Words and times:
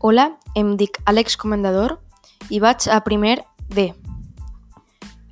Hola, 0.00 0.38
em 0.54 0.76
dic 0.78 1.00
Àlex 1.10 1.34
Comendador 1.34 1.96
i 2.54 2.60
vaig 2.62 2.84
a 2.86 3.00
primer 3.02 3.40
D. 3.74 3.88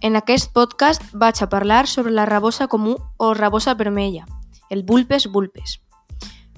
En 0.02 0.18
aquest 0.18 0.50
podcast 0.50 1.04
vaig 1.14 1.38
a 1.38 1.46
parlar 1.46 1.86
sobre 1.86 2.10
la 2.10 2.24
rabosa 2.26 2.66
comú 2.66 2.96
o 3.16 3.28
rabosa 3.38 3.76
vermella, 3.78 4.24
el 4.68 4.82
Vulpes 4.82 5.28
vulpes. 5.30 5.78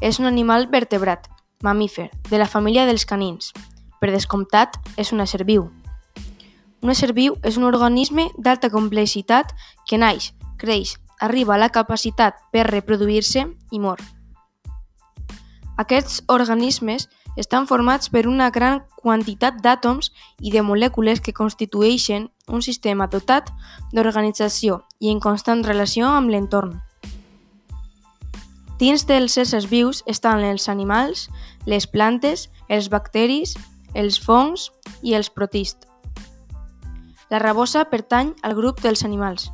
És 0.00 0.18
un 0.18 0.24
animal 0.24 0.70
vertebrat, 0.72 1.28
mamífer, 1.60 2.08
de 2.30 2.40
la 2.40 2.48
família 2.48 2.86
dels 2.88 3.04
canins. 3.04 3.52
Per 4.00 4.08
descomptat, 4.08 4.80
és 4.96 5.12
un 5.12 5.20
ésser 5.20 5.44
viu. 5.44 5.68
Un 6.80 6.88
ésser 6.88 7.12
viu 7.12 7.36
és 7.44 7.60
un 7.60 7.68
organisme 7.68 8.30
d'alta 8.38 8.72
complexitat 8.72 9.52
que 9.84 10.00
naix, 10.00 10.32
creix, 10.56 10.96
arriba 11.20 11.58
a 11.58 11.60
la 11.60 11.68
capacitat 11.68 12.40
per 12.56 12.70
reproduir-se 12.72 13.50
i 13.70 13.84
mor. 13.84 14.00
Aquests 15.76 16.22
organismes 16.26 17.10
estan 17.38 17.68
formats 17.70 18.10
per 18.10 18.26
una 18.26 18.50
gran 18.50 18.82
quantitat 18.98 19.60
d'àtoms 19.62 20.10
i 20.42 20.50
de 20.50 20.64
molècules 20.66 21.22
que 21.22 21.32
constitueixen 21.32 22.26
un 22.48 22.64
sistema 22.66 23.06
dotat 23.06 23.52
d'organització 23.94 24.82
i 24.98 25.12
en 25.12 25.22
constant 25.22 25.62
relació 25.62 26.10
amb 26.10 26.34
l'entorn. 26.34 26.80
Dins 28.78 29.06
dels 29.06 29.36
éssers 29.38 29.68
vius 29.70 30.02
estan 30.06 30.42
els 30.46 30.68
animals, 30.68 31.28
les 31.66 31.86
plantes, 31.86 32.48
els 32.68 32.90
bacteris, 32.90 33.54
els 33.94 34.18
fongs 34.18 34.70
i 35.02 35.14
els 35.14 35.30
protists. 35.30 35.86
La 37.30 37.38
rabosa 37.38 37.84
pertany 37.90 38.34
al 38.42 38.54
grup 38.58 38.82
dels 38.82 39.04
animals. 39.04 39.50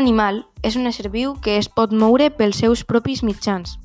Animal 0.00 0.46
és 0.64 0.76
un 0.80 0.88
ésser 0.88 1.10
viu 1.12 1.36
que 1.44 1.58
es 1.60 1.68
pot 1.68 1.92
moure 1.92 2.30
pels 2.32 2.58
seus 2.64 2.82
propis 2.88 3.20
mitjans. 3.26 3.76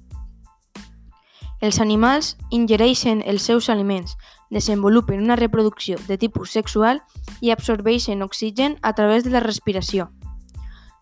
Els 1.61 1.80
animals 1.83 2.35
ingereixen 2.55 3.21
els 3.25 3.44
seus 3.47 3.69
aliments, 3.73 4.16
desenvolupen 4.52 5.23
una 5.23 5.36
reproducció 5.36 5.99
de 6.08 6.17
tipus 6.17 6.52
sexual 6.55 7.02
i 7.41 7.52
absorbeixen 7.52 8.23
oxigen 8.23 8.77
a 8.81 8.93
través 8.93 9.23
de 9.23 9.33
la 9.33 9.43
respiració. 9.43 10.09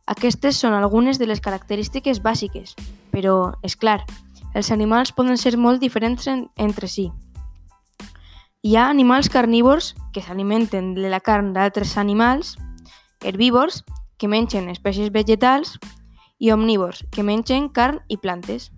Aquestes 0.09 0.57
són 0.59 0.73
algunes 0.73 1.19
de 1.19 1.27
les 1.29 1.41
característiques 1.41 2.21
bàsiques, 2.23 2.73
però, 3.11 3.53
és 3.63 3.75
clar, 3.75 4.01
els 4.53 4.71
animals 4.71 5.13
poden 5.13 5.37
ser 5.37 5.55
molt 5.57 5.81
diferents 5.81 6.27
en, 6.27 6.47
entre 6.57 6.89
si. 6.89 7.09
Hi 8.63 8.77
ha 8.77 8.89
animals 8.89 9.29
carnívors 9.29 9.93
que 10.13 10.21
s'alimenten 10.23 10.93
de 10.95 11.09
la 11.11 11.19
carn 11.19 11.53
d'altres 11.53 11.97
animals, 11.97 12.57
herbívors 13.23 13.83
que 14.23 14.29
mengen 14.31 14.69
espècies 14.71 15.09
vegetals 15.11 15.73
i 16.39 16.53
omnívors 16.55 17.01
que 17.11 17.25
mengen 17.27 17.65
carn 17.67 17.99
i 18.07 18.15
plantes. 18.15 18.69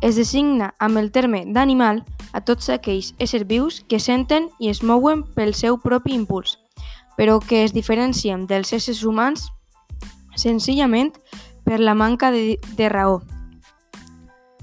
Es 0.00 0.16
designa 0.16 0.70
amb 0.80 0.96
el 0.96 1.10
terme 1.12 1.42
d'animal 1.44 2.00
a 2.32 2.40
tots 2.40 2.70
aquells 2.72 3.10
éssers 3.20 3.44
vius 3.44 3.82
que 3.84 4.00
senten 4.00 4.48
i 4.64 4.72
es 4.72 4.80
mouen 4.80 5.26
pel 5.36 5.52
seu 5.52 5.76
propi 5.82 6.16
impuls, 6.16 6.56
però 7.20 7.36
que 7.36 7.66
es 7.66 7.76
diferencien 7.76 8.46
dels 8.48 8.72
éssers 8.72 9.04
humans 9.04 9.50
senzillament 10.40 11.12
per 11.68 11.76
la 11.76 11.92
manca 11.92 12.32
de, 12.32 12.56
de 12.80 12.88
raó. 12.88 13.20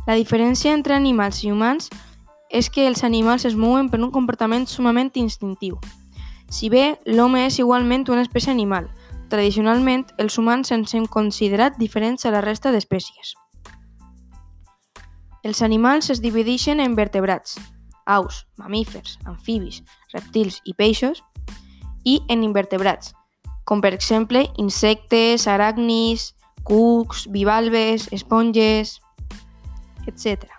La 0.09 0.17
diferència 0.17 0.73
entre 0.73 0.97
animals 0.97 1.43
i 1.45 1.53
humans 1.53 1.91
és 2.49 2.73
que 2.73 2.89
els 2.89 3.05
animals 3.05 3.45
es 3.45 3.53
mouen 3.53 3.93
per 3.93 4.01
un 4.01 4.09
comportament 4.09 4.65
sumament 4.65 5.13
instintiu. 5.21 5.77
Si 6.49 6.73
bé 6.73 6.95
l'home 7.05 7.45
és 7.45 7.61
igualment 7.61 8.09
una 8.09 8.25
espècie 8.25 8.49
animal, 8.49 8.89
tradicionalment 9.29 10.05
els 10.21 10.37
humans 10.39 10.71
ens 10.71 10.93
hem 10.93 11.07
considerat 11.07 11.79
diferents 11.81 12.25
a 12.25 12.33
la 12.33 12.41
resta 12.45 12.71
d'espècies. 12.71 13.33
Els 15.45 15.61
animals 15.61 16.09
es 16.09 16.21
divideixen 16.21 16.79
en 16.81 16.95
vertebrats, 16.97 17.59
aus, 18.05 18.45
mamífers, 18.57 19.19
amfibis, 19.25 19.83
reptils 20.13 20.61
i 20.65 20.73
peixos, 20.73 21.21
i 22.05 22.19
en 22.29 22.43
invertebrats, 22.45 23.13
com 23.65 23.81
per 23.81 23.93
exemple 23.97 24.45
insectes, 24.61 25.47
aracnis, 25.49 26.33
cucs, 26.65 27.25
bivalves, 27.33 28.07
esponges, 28.13 28.99
etc. 30.05 30.49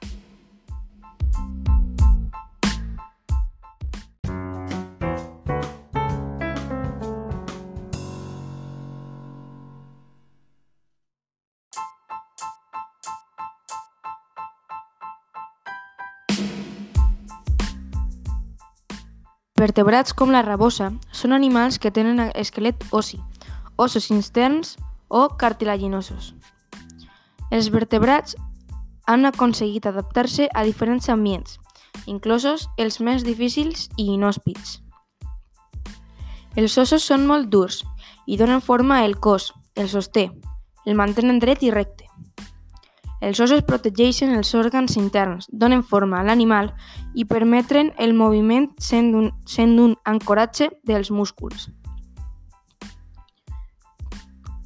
Vertebrats 19.66 20.15
com 20.15 20.31
la 20.31 20.44
rabosa 20.47 20.93
són 21.10 21.32
animals 21.34 21.81
que 21.82 21.91
tenen 21.91 22.21
esquelet 22.38 22.84
ossi, 22.94 23.16
ossos 23.82 24.12
interns 24.15 24.77
o 25.09 25.25
cartilaginosos. 25.41 26.37
Els 27.50 27.72
vertebrats 27.75 28.37
han 29.10 29.26
aconseguit 29.26 29.88
adaptar-se 29.91 30.47
a 30.55 30.62
diferents 30.62 31.10
ambients, 31.10 31.59
inclosos 32.06 32.69
els 32.78 33.00
més 33.00 33.26
difícils 33.26 33.88
i 33.99 34.06
inhòspits. 34.15 34.78
Els 36.55 36.78
ossos 36.78 37.03
són 37.03 37.26
molt 37.26 37.50
durs 37.50 37.82
i 38.26 38.38
donen 38.38 38.62
forma 38.62 39.00
al 39.03 39.19
cos, 39.19 39.50
el 39.75 39.91
sosté, 39.91 40.28
el 40.87 40.94
mantenen 40.94 41.43
dret 41.43 41.66
i 41.66 41.75
recte. 41.75 42.06
Els 43.21 43.41
ossos 43.41 43.65
protegeixen 43.65 44.34
els 44.37 44.53
òrgans 44.54 44.99
interns, 45.00 45.49
donen 45.49 45.82
forma 45.82 46.21
a 46.21 46.27
l'animal 46.27 46.75
i 47.15 47.25
permeten 47.25 47.94
el 47.99 48.12
moviment 48.12 48.69
sent 48.78 49.15
un, 49.16 49.31
sent 49.49 49.78
un 49.81 49.97
ancoratge 50.04 50.69
dels 50.84 51.10
músculs. 51.10 51.71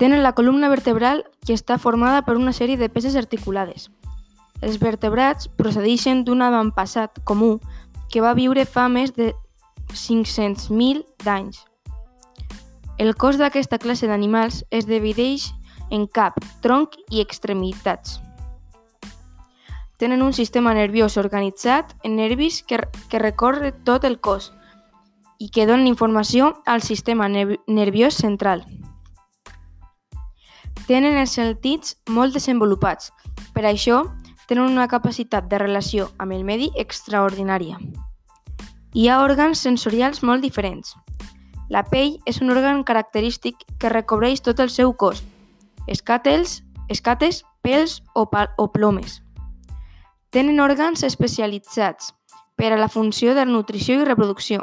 Tenen 0.00 0.22
la 0.24 0.32
columna 0.32 0.70
vertebral 0.72 1.26
que 1.46 1.54
està 1.54 1.76
formada 1.78 2.24
per 2.24 2.38
una 2.40 2.54
sèrie 2.56 2.80
de 2.80 2.88
peces 2.88 3.16
articulades. 3.20 3.90
Els 4.60 4.80
vertebrats 4.80 5.48
procedeixen 5.56 6.24
d'un 6.24 6.42
avantpassat 6.42 7.20
comú 7.24 7.58
que 8.10 8.20
va 8.24 8.34
viure 8.34 8.64
fa 8.66 8.88
més 8.88 9.12
de 9.14 9.34
500.000 9.92 11.04
d'anys. 11.24 11.62
El 12.98 13.14
cos 13.16 13.38
d'aquesta 13.40 13.78
classe 13.78 14.08
d'animals 14.10 14.64
es 14.70 14.88
divideix 14.88 15.50
en 15.90 16.06
cap, 16.06 16.36
tronc 16.60 16.98
i 17.10 17.22
extremitats. 17.22 18.18
Tenen 20.00 20.22
un 20.22 20.32
sistema 20.32 20.72
nerviós 20.72 21.18
organitzat 21.20 21.92
en 22.02 22.16
nervis 22.16 22.62
que, 22.64 22.78
que 23.12 23.18
recorre 23.20 23.74
tot 23.84 24.06
el 24.08 24.16
cos 24.18 24.48
i 25.36 25.50
que 25.52 25.66
donen 25.68 25.90
informació 25.92 26.54
al 26.64 26.80
sistema 26.80 27.28
nerviós 27.28 28.16
central. 28.16 28.64
Tenen 30.88 31.20
els 31.20 31.36
sentits 31.36 31.98
molt 32.08 32.32
desenvolupats, 32.32 33.12
per 33.52 33.68
això 33.68 34.06
tenen 34.48 34.72
una 34.72 34.88
capacitat 34.88 35.52
de 35.52 35.60
relació 35.60 36.08
amb 36.16 36.32
el 36.32 36.48
medi 36.48 36.72
extraordinària. 36.80 37.76
Hi 38.96 39.06
ha 39.06 39.20
òrgans 39.20 39.60
sensorials 39.60 40.24
molt 40.24 40.40
diferents. 40.40 40.96
La 41.68 41.84
pell 41.84 42.16
és 42.24 42.40
un 42.40 42.50
òrgan 42.50 42.86
característic 42.88 43.68
que 43.78 43.92
recobreix 43.92 44.40
tot 44.40 44.64
el 44.64 44.72
seu 44.72 44.96
cos, 44.96 45.20
escàtels, 45.86 46.62
escates, 46.88 47.44
pèls 47.62 48.00
o, 48.16 48.24
o 48.24 48.72
plomes. 48.72 49.20
Tenen 50.30 50.60
òrgans 50.62 51.00
especialitzats 51.02 52.12
per 52.54 52.68
a 52.70 52.76
la 52.78 52.86
funció 52.86 53.32
de 53.34 53.42
nutrició 53.48 53.96
i 53.98 54.04
reproducció. 54.06 54.62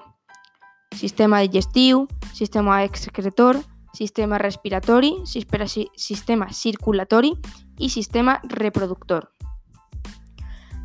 Sistema 0.95 1.41
digestiu, 1.43 2.05
sistema 2.31 2.85
excretor, 2.85 3.59
sistema 3.91 4.37
respiratori, 4.39 5.09
sistema 5.27 6.47
circulatori 6.53 7.33
i 7.79 7.89
sistema 7.89 8.37
reproductor. 8.47 9.27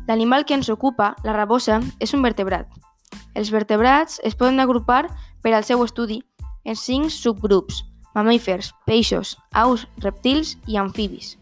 L'animal 0.09 0.43
que 0.43 0.57
ens 0.59 0.67
ocupa, 0.67 1.13
la 1.23 1.31
rabosa, 1.31 1.79
és 2.03 2.11
un 2.11 2.21
vertebrat. 2.21 2.67
Els 3.39 3.53
vertebrats 3.55 4.19
es 4.27 4.35
poden 4.35 4.59
agrupar 4.59 5.05
per 5.41 5.53
al 5.53 5.63
seu 5.63 5.85
estudi 5.85 6.19
en 6.65 6.75
cinc 6.75 7.07
subgrups, 7.07 7.85
mamífers, 8.13 8.73
peixos, 8.83 9.37
aus, 9.53 9.87
reptils 10.03 10.57
i 10.67 10.75
amfibis. 10.75 11.37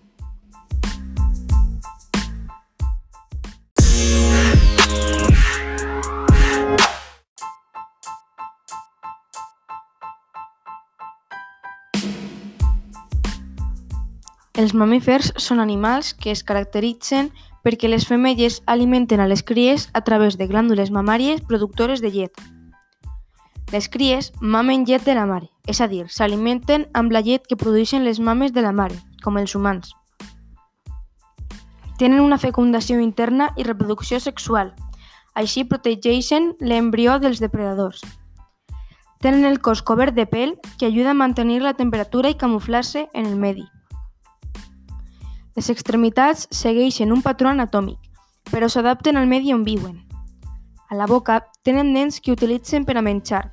Els 14.62 14.76
mamífers 14.78 15.32
són 15.42 15.62
animals 15.64 16.12
que 16.14 16.30
es 16.30 16.44
caracteritzen 16.46 17.32
perquè 17.66 17.90
les 17.90 18.04
femelles 18.06 18.60
alimenten 18.74 19.22
a 19.24 19.28
les 19.32 19.42
cries 19.48 19.88
a 19.98 20.02
través 20.06 20.38
de 20.38 20.46
glàndules 20.52 20.92
mamàries 20.94 21.42
productores 21.48 22.04
de 22.04 22.12
llet. 22.14 22.44
Les 23.72 23.88
cries 23.90 24.30
mamen 24.42 24.86
llet 24.86 25.08
de 25.08 25.16
la 25.16 25.26
mare, 25.26 25.48
és 25.66 25.82
a 25.82 25.88
dir, 25.88 26.04
s'alimenten 26.12 26.86
amb 26.94 27.16
la 27.16 27.24
llet 27.26 27.48
que 27.48 27.58
produeixen 27.58 28.06
les 28.06 28.20
mames 28.20 28.54
de 28.54 28.62
la 28.62 28.76
mare, 28.76 29.00
com 29.24 29.40
els 29.42 29.56
humans. 29.56 29.96
Tenen 32.02 32.24
una 32.26 32.40
fecundació 32.42 32.98
interna 32.98 33.52
i 33.62 33.64
reproducció 33.68 34.18
sexual, 34.20 34.72
així 35.38 35.62
protegeixen 35.70 36.48
l'embrió 36.58 37.20
dels 37.22 37.38
depredadors. 37.44 38.02
Tenen 39.22 39.46
el 39.46 39.60
cos 39.62 39.84
cobert 39.86 40.16
de 40.18 40.26
pèl 40.26 40.56
que 40.80 40.88
ajuda 40.88 41.12
a 41.12 41.20
mantenir 41.20 41.60
la 41.62 41.76
temperatura 41.78 42.32
i 42.34 42.38
camuflar-se 42.42 43.04
en 43.14 43.28
el 43.30 43.36
medi. 43.38 43.68
Les 45.54 45.70
extremitats 45.70 46.48
segueixen 46.50 47.14
un 47.14 47.22
patró 47.22 47.54
anatòmic, 47.54 48.00
però 48.50 48.66
s'adapten 48.66 49.22
al 49.22 49.30
medi 49.30 49.54
on 49.54 49.62
viuen. 49.62 50.02
A 50.90 50.98
la 50.98 51.06
boca 51.06 51.44
tenen 51.62 51.94
dents 51.94 52.18
que 52.18 52.34
utilitzen 52.34 52.82
per 52.82 52.98
a 52.98 53.06
menjar, 53.06 53.44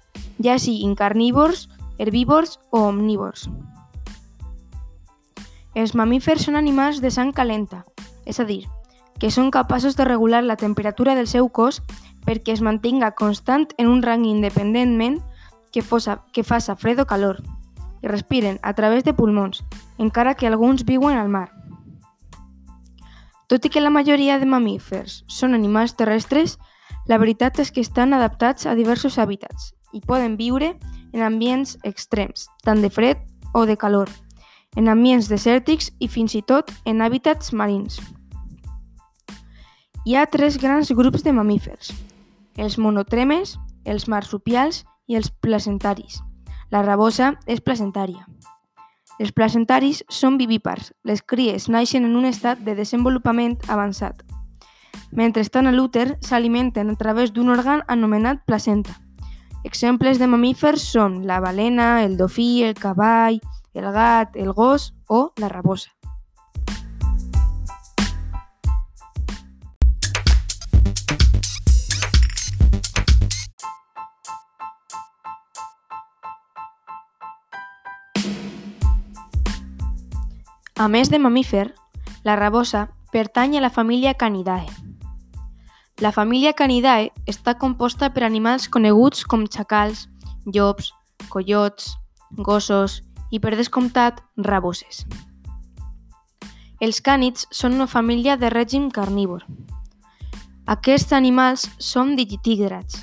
ja 0.40 0.56
siguin 0.56 0.96
carnívors, 0.96 1.68
herbívors 1.98 2.56
o 2.72 2.86
omnívors. 2.88 3.44
Els 5.74 5.92
mamífers 5.92 6.48
són 6.48 6.56
animals 6.56 7.04
de 7.04 7.12
sang 7.12 7.36
calenta, 7.36 7.84
és 8.28 8.38
a 8.38 8.44
dir, 8.44 8.68
que 9.18 9.32
són 9.34 9.50
capaços 9.50 9.96
de 9.96 10.04
regular 10.06 10.44
la 10.44 10.56
temperatura 10.56 11.16
del 11.16 11.26
seu 11.26 11.48
cos 11.48 11.80
perquè 12.26 12.52
es 12.54 12.62
mantinga 12.62 13.14
constant 13.18 13.66
en 13.78 13.88
un 13.88 14.02
rang 14.02 14.26
independentment 14.28 15.18
que, 15.72 15.82
fosa, 15.82 16.22
que 16.32 16.44
faça 16.44 16.76
fred 16.76 17.00
o 17.00 17.06
calor 17.06 17.40
i 18.02 18.06
respiren 18.06 18.60
a 18.62 18.74
través 18.74 19.02
de 19.04 19.14
pulmons, 19.14 19.64
encara 19.98 20.34
que 20.34 20.46
alguns 20.46 20.84
viuen 20.84 21.18
al 21.18 21.28
mar. 21.28 21.48
Tot 23.48 23.64
i 23.64 23.72
que 23.72 23.80
la 23.80 23.90
majoria 23.90 24.38
de 24.38 24.46
mamífers 24.46 25.24
són 25.26 25.56
animals 25.56 25.96
terrestres, 25.96 26.58
la 27.08 27.18
veritat 27.18 27.58
és 27.58 27.72
que 27.72 27.80
estan 27.80 28.12
adaptats 28.12 28.68
a 28.68 28.76
diversos 28.76 29.16
hàbitats 29.18 29.72
i 29.96 30.04
poden 30.04 30.36
viure 30.36 30.74
en 31.16 31.24
ambients 31.24 31.78
extrems, 31.82 32.46
tant 32.62 32.84
de 32.84 32.92
fred 32.92 33.24
o 33.56 33.64
de 33.64 33.78
calor, 33.80 34.12
en 34.76 34.92
ambients 34.92 35.32
desèrtics 35.32 35.90
i 35.98 36.12
fins 36.12 36.36
i 36.36 36.44
tot 36.44 36.70
en 36.84 37.00
hàbitats 37.00 37.54
marins. 37.56 37.96
Hi 40.08 40.14
ha 40.16 40.24
tres 40.24 40.54
grans 40.56 40.88
grups 40.96 41.20
de 41.20 41.34
mamífers, 41.36 41.90
els 42.56 42.78
monotremes, 42.80 43.50
els 43.84 44.06
marsupials 44.08 44.78
i 45.04 45.18
els 45.18 45.28
placentaris. 45.44 46.22
La 46.72 46.80
rabosa 46.80 47.34
és 47.44 47.60
placentària. 47.60 48.24
Els 49.20 49.34
placentaris 49.36 50.00
són 50.08 50.38
vivípars. 50.40 50.94
Les 51.04 51.20
cries 51.20 51.68
naixen 51.68 52.08
en 52.08 52.16
un 52.16 52.24
estat 52.24 52.62
de 52.64 52.72
desenvolupament 52.78 53.58
avançat. 53.68 54.24
Mentre 55.12 55.44
estan 55.44 55.68
a 55.68 55.74
l'úter, 55.76 56.16
s'alimenten 56.24 56.88
a 56.88 56.96
través 56.96 57.36
d'un 57.36 57.52
òrgan 57.52 57.84
anomenat 57.86 58.40
placenta. 58.48 58.96
Exemples 59.68 60.16
de 60.16 60.30
mamífers 60.32 60.88
són 60.88 61.20
la 61.28 61.42
balena, 61.44 62.06
el 62.08 62.16
dofí, 62.16 62.64
el 62.64 62.72
cavall, 62.80 63.42
el 63.76 63.92
gat, 63.92 64.40
el 64.40 64.56
gos 64.56 64.94
o 65.04 65.34
la 65.36 65.52
rabosa. 65.52 65.97
A 80.78 80.86
més 80.86 81.08
de 81.10 81.18
mamífer, 81.18 81.72
la 82.22 82.36
rabosa 82.38 82.84
pertany 83.10 83.56
a 83.58 83.60
la 83.60 83.68
família 83.68 84.12
Canidae. 84.14 84.68
La 85.98 86.12
família 86.14 86.52
Canidae 86.54 87.08
està 87.26 87.56
composta 87.58 88.12
per 88.14 88.22
animals 88.22 88.68
coneguts 88.70 89.24
com 89.26 89.42
xacals, 89.50 90.04
llops, 90.46 90.92
coyots, 91.34 91.96
gossos 92.46 93.00
i, 93.32 93.40
per 93.42 93.56
descomptat, 93.58 94.22
raboses. 94.38 95.02
Els 96.78 97.02
cànids 97.02 97.48
són 97.50 97.74
una 97.74 97.90
família 97.90 98.36
de 98.38 98.46
règim 98.54 98.86
carnívor. 98.94 99.42
Aquests 100.70 101.10
animals 101.10 101.66
són 101.82 102.14
digitígrats. 102.14 103.02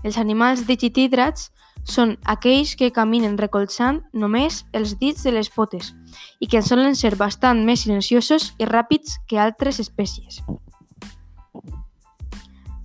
Els 0.00 0.16
animals 0.16 0.64
digitígrats 0.64 1.50
són 1.84 2.16
aquells 2.24 2.76
que 2.78 2.92
caminen 2.94 3.36
recolzant 3.38 4.02
només 4.12 4.62
els 4.72 4.96
dits 5.00 5.24
de 5.26 5.32
les 5.34 5.50
potes 5.50 5.92
i 6.40 6.46
que 6.46 6.62
solen 6.62 6.94
ser 6.96 7.16
bastant 7.16 7.64
més 7.66 7.82
silenciosos 7.84 8.52
i 8.58 8.68
ràpids 8.68 9.18
que 9.28 9.40
altres 9.40 9.80
espècies. 9.82 10.42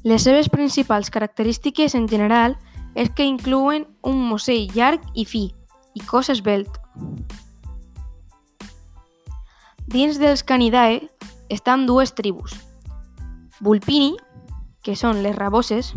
Les 0.04 0.24
seves 0.24 0.50
principals 0.50 1.10
característiques 1.12 1.94
en 1.96 2.08
general 2.08 2.56
és 2.96 3.10
que 3.14 3.28
inclouen 3.28 3.86
un 4.02 4.22
musell 4.30 4.72
llarg 4.74 5.04
i 5.14 5.26
fi 5.26 5.50
i 5.98 6.04
cos 6.06 6.30
esbelt. 6.34 6.80
Dins 9.88 10.18
dels 10.20 10.44
Canidae 10.44 11.02
estan 11.50 11.86
dues 11.88 12.14
tribus, 12.16 12.56
Vulpini, 13.60 14.16
que 14.84 14.96
són 14.96 15.24
les 15.24 15.36
raboses, 15.36 15.94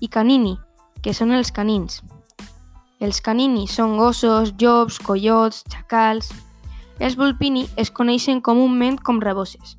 i 0.00 0.08
Canini, 0.08 0.56
que 1.02 1.14
són 1.14 1.32
els 1.32 1.52
canins. 1.54 2.02
Els 3.02 3.18
canini 3.18 3.64
són 3.66 3.96
gossos, 3.98 4.54
llops, 4.62 5.00
coyots, 5.02 5.64
xacals... 5.72 6.30
Els 7.02 7.16
vulpini 7.18 7.64
es 7.80 7.88
coneixen 7.90 8.38
comúment 8.46 8.94
com 9.02 9.16
raboses. 9.18 9.72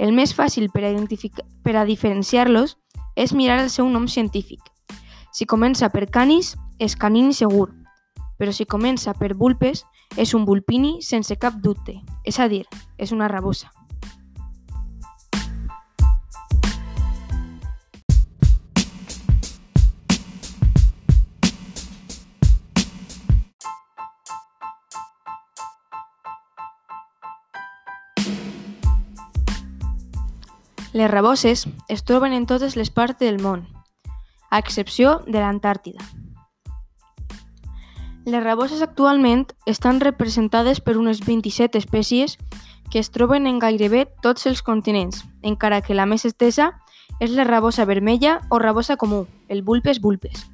El 0.00 0.14
més 0.16 0.32
fàcil 0.32 0.70
per 0.72 0.86
a, 0.88 0.92
per 1.60 1.74
a 1.76 1.84
diferenciar-los 1.84 2.78
és 3.20 3.34
mirar 3.36 3.58
el 3.60 3.68
seu 3.68 3.90
nom 3.92 4.06
científic. 4.08 4.62
Si 5.34 5.44
comença 5.44 5.90
per 5.92 6.06
canis, 6.08 6.54
és 6.78 6.96
canini 6.96 7.36
segur, 7.36 7.68
però 8.38 8.54
si 8.54 8.64
comença 8.64 9.12
per 9.12 9.34
vulpes, 9.34 9.84
és 10.16 10.32
un 10.32 10.46
vulpini 10.48 11.02
sense 11.02 11.36
cap 11.36 11.58
dubte, 11.60 11.98
és 12.24 12.40
a 12.40 12.48
dir, 12.48 12.64
és 12.96 13.12
una 13.12 13.28
rabosa. 13.28 13.68
Les 30.98 31.08
raboses 31.08 31.68
es 31.86 32.00
troben 32.02 32.32
en 32.32 32.44
totes 32.50 32.74
les 32.74 32.88
parts 32.90 33.20
del 33.20 33.36
món, 33.38 33.60
a 34.50 34.58
excepció 34.58 35.20
de 35.28 35.38
l'Antàrtida. 35.38 36.02
Les 38.26 38.42
raboses 38.42 38.82
actualment 38.82 39.44
estan 39.74 40.00
representades 40.02 40.80
per 40.82 40.96
unes 40.98 41.22
27 41.22 41.78
espècies 41.78 42.34
que 42.90 42.98
es 42.98 43.12
troben 43.14 43.46
en 43.46 43.62
gairebé 43.62 44.08
tots 44.26 44.50
els 44.50 44.64
continents, 44.66 45.22
encara 45.46 45.84
que 45.86 45.94
la 45.94 46.08
més 46.10 46.26
estesa 46.26 46.72
és 47.20 47.30
la 47.30 47.46
rabosa 47.46 47.86
vermella 47.86 48.40
o 48.50 48.58
rabosa 48.58 48.98
comú, 48.98 49.28
el 49.46 49.62
vulpes 49.62 50.02
vulpes, 50.02 50.48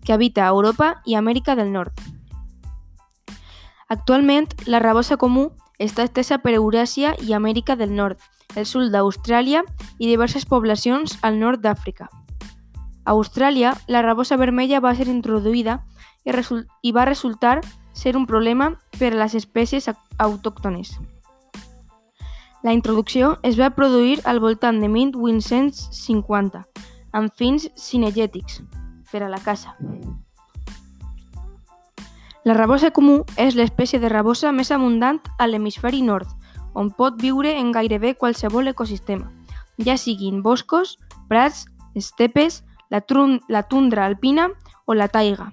que 0.00 0.16
habita 0.16 0.46
a 0.46 0.56
Europa 0.56 1.02
i 1.04 1.20
Amèrica 1.20 1.60
del 1.60 1.74
Nord. 1.76 1.92
Actualment, 3.92 4.48
la 4.64 4.80
rabosa 4.80 5.20
comú 5.20 5.50
està 5.76 6.08
estesa 6.08 6.40
per 6.40 6.56
Euràsia 6.56 7.18
i 7.20 7.34
Amèrica 7.36 7.76
del 7.76 7.92
Nord, 7.92 8.16
el 8.56 8.66
sud 8.66 8.90
d'Austràlia 8.92 9.62
i 9.98 10.08
diverses 10.08 10.46
poblacions 10.46 11.18
al 11.22 11.38
nord 11.38 11.62
d'Àfrica. 11.62 12.08
A 13.04 13.14
Austràlia, 13.14 13.74
la 13.88 14.02
rabosa 14.02 14.36
vermella 14.36 14.80
va 14.80 14.94
ser 14.94 15.08
introduïda 15.08 15.80
i, 16.24 16.32
i 16.82 16.92
va 16.92 17.06
resultar 17.08 17.60
ser 17.92 18.16
un 18.16 18.26
problema 18.26 18.74
per 18.98 19.12
a 19.14 19.20
les 19.22 19.34
espècies 19.34 19.88
autòctones. 20.18 20.98
La 22.62 22.74
introducció 22.76 23.38
es 23.42 23.56
va 23.58 23.70
produir 23.72 24.20
al 24.24 24.40
voltant 24.40 24.80
de 24.80 24.88
1850, 24.88 26.60
amb 27.12 27.32
fins 27.34 27.70
cinegètics, 27.74 28.60
per 29.10 29.22
a 29.24 29.30
la 29.32 29.40
caça. 29.40 29.74
La 32.44 32.54
rabosa 32.56 32.90
comú 32.90 33.22
és 33.36 33.56
l'espècie 33.56 34.00
de 34.00 34.08
rabosa 34.08 34.52
més 34.52 34.70
abundant 34.72 35.20
a 35.38 35.48
l'hemisferi 35.48 36.00
nord, 36.02 36.28
on 36.74 36.90
pot 36.90 37.20
viure 37.20 37.56
en 37.58 37.72
gairebé 37.72 38.14
qualsevol 38.14 38.68
ecosistema, 38.68 39.30
ja 39.78 39.96
siguin 39.96 40.42
boscos, 40.42 40.98
prats, 41.28 41.66
estepes, 41.94 42.64
la, 42.90 43.02
la 43.48 43.62
tundra 43.62 44.06
alpina 44.06 44.50
o 44.86 44.94
la 44.94 45.08
taiga. 45.08 45.52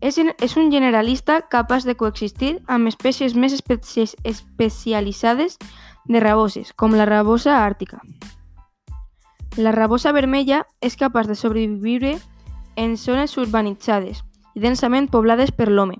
És, 0.00 0.18
és 0.18 0.56
un 0.56 0.70
generalista 0.70 1.40
capaç 1.50 1.84
de 1.84 1.96
coexistir 1.96 2.58
amb 2.68 2.88
espècies 2.88 3.34
més 3.34 3.54
especi 3.56 4.04
especialitzades 4.24 5.56
de 6.06 6.20
raboses, 6.20 6.72
com 6.76 6.94
la 6.94 7.06
rabosa 7.08 7.64
àrtica. 7.64 8.02
La 9.56 9.72
rabosa 9.72 10.12
vermella 10.12 10.66
és 10.84 10.98
capaç 11.00 11.26
de 11.26 11.34
sobreviure 11.34 12.18
en 12.76 12.96
zones 13.00 13.36
urbanitzades 13.40 14.20
i 14.54 14.60
densament 14.60 15.08
poblades 15.08 15.50
per 15.50 15.70
l'home, 15.72 15.96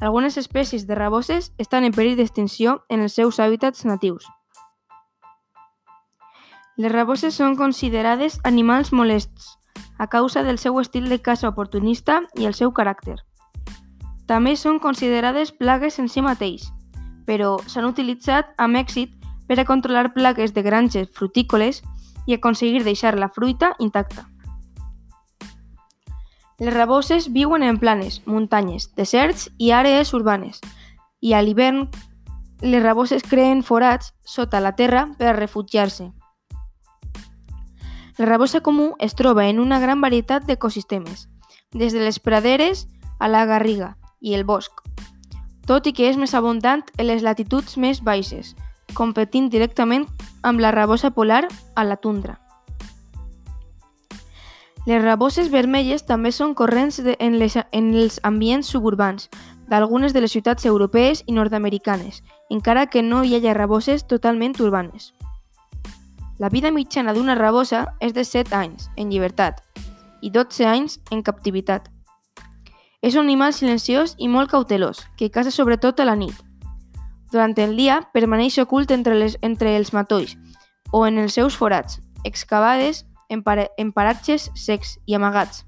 algunes 0.00 0.36
espècies 0.36 0.86
de 0.86 0.94
raboses 0.94 1.52
estan 1.58 1.84
en 1.84 1.92
perill 1.92 2.16
d'extinció 2.18 2.80
en 2.88 3.04
els 3.04 3.14
seus 3.14 3.38
hàbitats 3.38 3.84
natius. 3.84 4.26
Les 6.76 6.90
raboses 6.90 7.36
són 7.38 7.54
considerades 7.54 8.40
animals 8.42 8.90
molests 8.92 9.54
a 9.98 10.08
causa 10.08 10.42
del 10.42 10.58
seu 10.58 10.80
estil 10.80 11.08
de 11.08 11.20
caça 11.22 11.48
oportunista 11.48 12.22
i 12.34 12.48
el 12.50 12.54
seu 12.54 12.72
caràcter. 12.74 13.20
També 14.26 14.56
són 14.56 14.80
considerades 14.82 15.52
plagues 15.52 16.00
en 16.02 16.08
si 16.08 16.24
mateix, 16.24 16.66
però 17.28 17.58
s'han 17.68 17.86
utilitzat 17.86 18.50
amb 18.58 18.80
èxit 18.80 19.14
per 19.46 19.60
a 19.60 19.68
controlar 19.68 20.14
plagues 20.14 20.54
de 20.54 20.62
granges 20.66 21.10
frutícoles 21.12 21.82
i 22.26 22.34
aconseguir 22.34 22.82
deixar 22.82 23.14
la 23.18 23.28
fruita 23.28 23.74
intacta. 23.78 24.33
Les 26.58 26.74
raboses 26.74 27.32
viuen 27.32 27.62
en 27.62 27.78
planes, 27.78 28.20
muntanyes, 28.26 28.92
deserts 28.94 29.48
i 29.58 29.72
àrees 29.74 30.12
urbanes, 30.14 30.60
i 31.20 31.34
a 31.34 31.42
l'hivern 31.42 31.88
les 32.62 32.82
raboses 32.82 33.24
creen 33.26 33.62
forats 33.62 34.12
sota 34.24 34.60
la 34.60 34.74
terra 34.76 35.08
per 35.18 35.28
a 35.28 35.36
refugiar-se. 35.36 36.12
La 38.16 38.26
rabosa 38.26 38.60
comú 38.60 38.94
es 39.00 39.16
troba 39.18 39.48
en 39.48 39.58
una 39.58 39.80
gran 39.80 40.00
varietat 40.00 40.46
d'ecosistemes, 40.46 41.28
des 41.72 41.92
de 41.92 42.04
les 42.04 42.20
praderes 42.20 42.86
a 43.18 43.28
la 43.28 43.44
garriga 43.44 43.96
i 44.20 44.34
el 44.38 44.44
bosc, 44.44 44.70
tot 45.66 45.86
i 45.90 45.92
que 45.92 46.06
és 46.08 46.16
més 46.16 46.34
abundant 46.34 46.84
en 46.96 47.08
les 47.08 47.26
latituds 47.26 47.76
més 47.76 48.00
baixes, 48.06 48.54
competint 48.94 49.50
directament 49.50 50.06
amb 50.42 50.62
la 50.62 50.70
rabosa 50.70 51.10
polar 51.10 51.48
a 51.74 51.84
la 51.84 51.96
tundra. 51.96 52.38
Les 54.84 55.00
raboses 55.00 55.48
vermelles 55.48 56.04
també 56.04 56.28
són 56.32 56.52
corrents 56.52 56.98
de, 57.00 57.16
en, 57.18 57.38
les, 57.40 57.56
en 57.56 57.86
els 57.96 58.18
ambients 58.22 58.68
suburbans 58.68 59.30
d'algunes 59.68 60.12
de 60.12 60.20
les 60.20 60.32
ciutats 60.32 60.66
europees 60.68 61.22
i 61.26 61.32
nord-americanes, 61.32 62.20
encara 62.50 62.86
que 62.92 63.02
no 63.02 63.22
hi 63.24 63.38
hagi 63.38 63.54
raboses 63.56 64.04
totalment 64.06 64.60
urbanes. 64.60 65.14
La 66.38 66.50
vida 66.50 66.70
mitjana 66.70 67.14
d'una 67.14 67.36
rabosa 67.38 67.86
és 68.00 68.12
de 68.12 68.24
7 68.28 68.52
anys 68.58 68.90
en 68.96 69.08
llibertat 69.08 69.62
i 70.20 70.30
12 70.34 70.66
anys 70.68 70.98
en 71.10 71.22
captivitat. 71.22 71.88
És 73.00 73.14
un 73.14 73.24
animal 73.24 73.52
silenciós 73.52 74.16
i 74.18 74.28
molt 74.28 74.50
cautelós, 74.50 75.04
que 75.16 75.30
caça 75.30 75.52
sobretot 75.52 76.00
a 76.00 76.08
la 76.08 76.16
nit. 76.16 76.34
Durant 77.32 77.56
el 77.56 77.76
dia 77.76 78.02
permaneix 78.12 78.58
ocult 78.60 78.90
entre, 78.90 79.16
les, 79.16 79.38
entre 79.42 79.76
els 79.76 79.92
matolls 79.92 80.36
o 80.92 81.06
en 81.06 81.18
els 81.18 81.34
seus 81.34 81.56
forats, 81.56 82.00
excavades 82.24 83.04
en, 83.28 83.42
pare, 83.42 83.70
en 83.76 83.92
paratges 83.92 84.50
secs 84.54 84.98
i 85.06 85.14
amagats, 85.14 85.64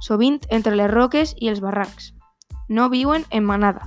sovint 0.00 0.40
entre 0.50 0.76
les 0.76 0.90
roques 0.90 1.34
i 1.38 1.52
els 1.52 1.60
barrancs. 1.60 2.12
No 2.68 2.90
viuen 2.90 3.24
en 3.30 3.44
manada. 3.44 3.86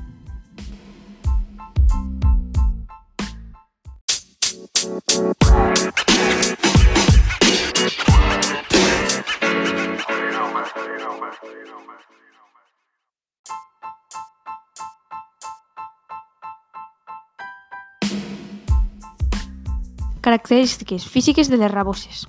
Característiques 20.21 21.07
físiques 21.07 21.49
de 21.49 21.57
les 21.57 21.71
raboses. 21.71 22.27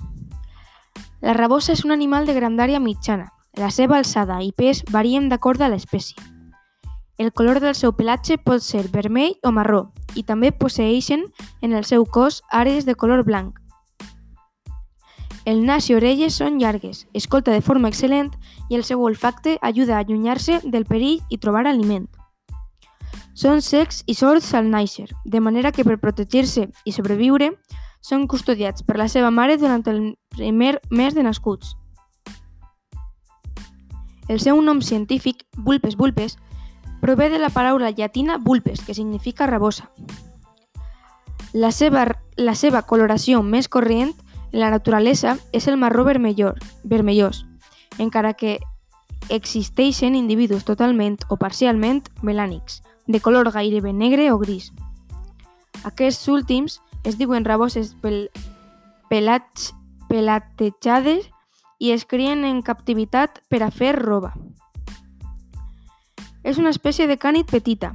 La 1.21 1.33
rabosa 1.33 1.75
és 1.75 1.85
un 1.85 1.91
animal 1.93 2.25
de 2.25 2.33
grandària 2.33 2.79
mitjana. 2.81 3.27
La 3.53 3.69
seva 3.69 3.99
alçada 3.99 4.39
i 4.41 4.49
pes 4.57 4.81
varien 4.89 5.27
d'acord 5.29 5.61
a 5.61 5.67
l'espècie. 5.69 6.17
El 7.21 7.31
color 7.31 7.59
del 7.61 7.75
seu 7.77 7.93
pelatge 7.93 8.39
pot 8.41 8.63
ser 8.65 8.87
vermell 8.89 9.35
o 9.45 9.51
marró 9.53 9.91
i 10.17 10.23
també 10.23 10.49
posseeixen 10.51 11.27
en 11.61 11.75
el 11.77 11.85
seu 11.85 12.07
cos 12.09 12.41
àrees 12.49 12.87
de 12.87 12.95
color 12.95 13.21
blanc. 13.23 13.59
El 15.45 15.61
nas 15.65 15.91
i 15.91 15.95
orelles 15.97 16.39
són 16.41 16.57
llargues, 16.57 17.05
escolta 17.13 17.53
de 17.53 17.61
forma 17.61 17.89
excel·lent 17.93 18.33
i 18.69 18.79
el 18.79 18.83
seu 18.83 19.01
olfacte 19.05 19.59
ajuda 19.61 19.97
a 19.97 20.01
allunyar-se 20.01 20.59
del 20.63 20.85
perill 20.89 21.21
i 21.29 21.37
trobar 21.37 21.67
aliment. 21.67 22.07
Són 23.33 23.61
secs 23.61 24.01
i 24.07 24.17
sords 24.17 24.53
al 24.57 24.73
nàixer, 24.73 25.07
de 25.25 25.39
manera 25.39 25.71
que 25.71 25.85
per 25.85 26.01
protegir-se 26.01 26.67
i 26.85 26.91
sobreviure 26.91 27.53
són 28.01 28.27
custodiats 28.27 28.83
per 28.83 28.97
la 28.97 29.07
seva 29.07 29.31
mare 29.31 29.57
durant 29.61 29.85
el 29.87 30.01
primer 30.35 30.79
mes 30.89 31.15
de 31.15 31.23
nascuts. 31.23 31.75
El 34.27 34.39
seu 34.39 34.61
nom 34.61 34.81
científic, 34.81 35.45
Vulpes 35.57 35.95
vulpes, 35.97 36.37
prové 37.01 37.29
de 37.29 37.39
la 37.39 37.49
paraula 37.49 37.89
llatina 37.91 38.37
vulpes, 38.37 38.81
que 38.81 38.93
significa 38.93 39.47
rabosa. 39.47 39.89
La 41.53 41.71
seva, 41.71 42.05
la 42.37 42.55
seva 42.55 42.83
coloració 42.87 43.41
més 43.43 43.67
corrent 43.67 44.13
en 44.51 44.59
la 44.59 44.69
naturalesa 44.71 45.37
és 45.51 45.67
el 45.67 45.77
marró 45.77 46.05
vermellor, 46.05 46.59
vermellós, 46.83 47.45
encara 47.97 48.33
que 48.33 48.59
existeixen 49.29 50.15
individus 50.15 50.63
totalment 50.63 51.19
o 51.29 51.37
parcialment 51.37 52.03
melànics, 52.21 52.81
de 53.07 53.19
color 53.19 53.51
gairebé 53.51 53.93
negre 53.93 54.31
o 54.31 54.39
gris. 54.39 54.71
Aquests 55.83 56.27
últims 56.29 56.79
es 57.03 57.17
diuen 57.17 57.45
raboses 57.45 57.95
pel, 58.01 58.29
pelats, 59.09 59.73
pelatejades 60.09 61.29
i 61.79 61.91
es 61.91 62.05
crien 62.05 62.45
en 62.45 62.61
captivitat 62.61 63.41
per 63.49 63.63
a 63.63 63.71
fer 63.71 63.95
roba. 63.97 64.33
És 66.43 66.57
una 66.57 66.71
espècie 66.73 67.07
de 67.07 67.17
cànid 67.17 67.49
petita. 67.49 67.93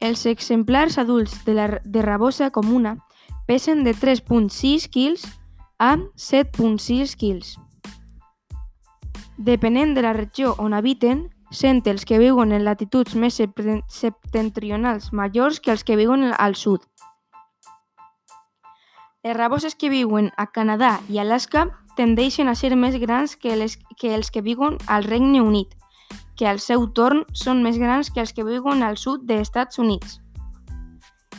Els 0.00 0.26
exemplars 0.26 0.98
adults 0.98 1.44
de 1.44 1.54
la 1.56 1.68
de 1.84 2.02
rabosa 2.02 2.50
comuna 2.50 2.98
pesen 3.46 3.84
de 3.84 3.94
3.6 3.94 4.88
kg 4.92 5.20
a 5.78 5.96
7.6 6.16 7.16
kg. 7.16 7.44
Depenent 9.36 9.94
de 9.94 10.02
la 10.02 10.12
regió 10.12 10.54
on 10.58 10.74
habiten, 10.74 11.28
sent 11.50 11.82
els 11.86 12.04
que 12.04 12.18
viuen 12.18 12.52
en 12.52 12.64
latituds 12.64 13.14
més 13.14 13.38
septentrionals 13.38 15.12
majors 15.12 15.60
que 15.60 15.72
els 15.74 15.84
que 15.84 15.96
viuen 15.96 16.32
al 16.32 16.54
sud. 16.54 16.82
Les 19.24 19.34
raboses 19.34 19.74
que 19.74 19.88
viuen 19.88 20.26
a 20.36 20.44
Canadà 20.52 20.98
i 21.08 21.16
Alaska 21.16 21.62
tendeixen 21.96 22.50
a 22.50 22.54
ser 22.54 22.74
més 22.76 22.98
grans 23.00 23.32
que, 23.40 23.54
les, 23.56 23.78
que 23.96 24.10
els 24.12 24.28
que 24.30 24.42
viuen 24.44 24.74
al 24.84 25.06
Regne 25.08 25.40
Unit, 25.40 25.70
que 26.36 26.44
al 26.44 26.58
seu 26.60 26.84
torn 26.92 27.22
són 27.32 27.62
més 27.64 27.78
grans 27.80 28.10
que 28.12 28.20
els 28.20 28.34
que 28.36 28.44
viuen 28.44 28.82
al 28.84 28.98
sud 29.00 29.22
dels 29.24 29.48
Estats 29.48 29.80
Units. 29.80 30.18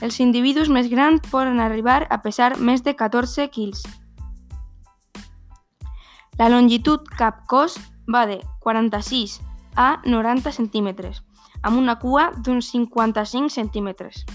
Els 0.01 0.17
individus 0.19 0.71
més 0.73 0.89
grans 0.89 1.21
poden 1.29 1.61
arribar 1.61 2.07
a 2.09 2.17
pesar 2.23 2.55
més 2.57 2.81
de 2.81 2.95
14 2.97 3.45
quilos. 3.53 3.83
La 6.39 6.49
longitud 6.49 7.05
cap-cos 7.19 7.77
va 8.09 8.25
de 8.25 8.39
46 8.65 9.37
a 9.77 10.01
90 10.09 10.55
centímetres, 10.57 11.21
amb 11.61 11.77
una 11.77 11.99
cua 12.01 12.31
d'uns 12.33 12.73
55 12.73 13.53
centímetres. 13.53 14.25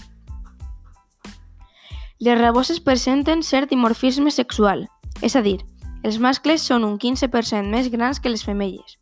Les 2.21 2.37
raboses 2.37 2.77
presenten 2.79 3.39
cert 3.41 3.71
dimorfisme 3.71 4.29
sexual, 4.29 4.83
és 5.25 5.33
a 5.35 5.41
dir, 5.41 5.55
els 6.05 6.19
mascles 6.21 6.61
són 6.61 6.83
un 6.85 6.99
15% 7.01 7.65
més 7.73 7.89
grans 7.89 8.19
que 8.21 8.29
les 8.29 8.43
femelles. 8.45 8.99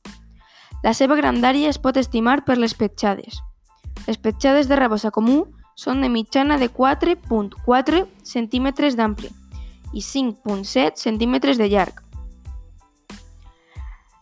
La 0.86 0.94
seva 0.96 1.18
grandària 1.20 1.68
es 1.68 1.82
pot 1.84 2.00
estimar 2.00 2.46
per 2.48 2.56
les 2.56 2.78
petjades. 2.80 3.42
Les 4.08 4.16
petjades 4.16 4.72
de 4.72 4.80
rabosa 4.80 5.12
comú 5.12 5.42
són 5.76 6.00
de 6.00 6.08
mitjana 6.08 6.56
de 6.64 6.72
4.4 6.72 8.06
cm 8.24 8.72
d'ampli 8.96 9.34
i 9.92 10.00
5.7 10.00 10.96
cm 10.96 11.38
de 11.60 11.70
llarg. 11.76 12.00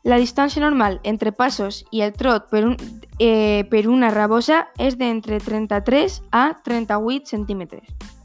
La 0.10 0.18
distància 0.18 0.66
normal 0.66 1.02
entre 1.04 1.36
passos 1.38 1.84
i 1.92 2.02
el 2.02 2.18
trot 2.18 2.50
per, 2.50 2.66
un, 2.66 2.78
eh, 3.20 3.62
per 3.70 3.86
una 3.86 4.10
rabosa 4.10 4.66
és 4.82 4.98
d'entre 4.98 5.38
33 5.38 6.22
a 6.32 6.48
38 6.66 7.38
centímetres. 7.38 8.17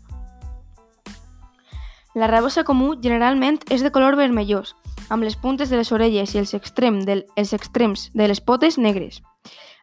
La 2.14 2.26
rabosa 2.26 2.60
comú 2.68 2.90
generalment 3.00 3.62
és 3.72 3.80
de 3.80 3.88
color 3.88 4.18
vermellós, 4.20 4.74
amb 5.08 5.24
les 5.24 5.36
puntes 5.40 5.70
de 5.72 5.78
les 5.80 5.92
orelles 5.96 6.34
i 6.34 6.40
els, 6.42 6.50
extrem 6.52 6.98
del, 7.08 7.22
els 7.40 7.54
extrems 7.56 8.10
de 8.12 8.26
les 8.28 8.40
potes 8.44 8.76
negres, 8.76 9.22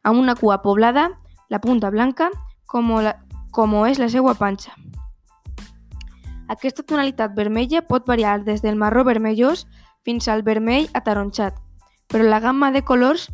amb 0.05 0.21
una 0.21 0.35
cua 0.37 0.59
poblada, 0.61 1.07
la 1.49 1.59
punta 1.59 1.89
blanca, 1.89 2.29
com, 2.69 2.91
la, 3.01 3.15
com 3.49 3.73
és 3.87 3.97
la 3.97 4.11
seva 4.13 4.35
panxa. 4.37 4.75
Aquesta 6.53 6.85
tonalitat 6.85 7.33
vermella 7.33 7.81
pot 7.81 8.05
variar 8.05 8.43
des 8.45 8.61
del 8.61 8.77
marró 8.77 9.03
vermellós 9.09 9.65
fins 10.05 10.29
al 10.29 10.45
vermell 10.45 10.85
ataronxat, 10.93 11.57
però 12.13 12.29
la 12.29 12.39
gamma 12.39 12.69
de 12.71 12.83
colors 12.85 13.25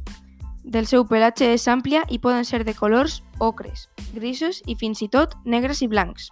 del 0.63 0.87
seu 0.87 1.03
pelatge 1.03 1.51
és 1.51 1.67
àmplia 1.67 2.07
i 2.07 2.19
poden 2.23 2.47
ser 2.47 2.63
de 2.63 2.73
colors 2.73 3.21
ocres, 3.43 3.89
grisos 4.15 4.63
i 4.65 4.79
fins 4.79 5.03
i 5.03 5.11
tot 5.11 5.35
negres 5.43 5.83
i 5.83 5.91
blancs 5.91 6.31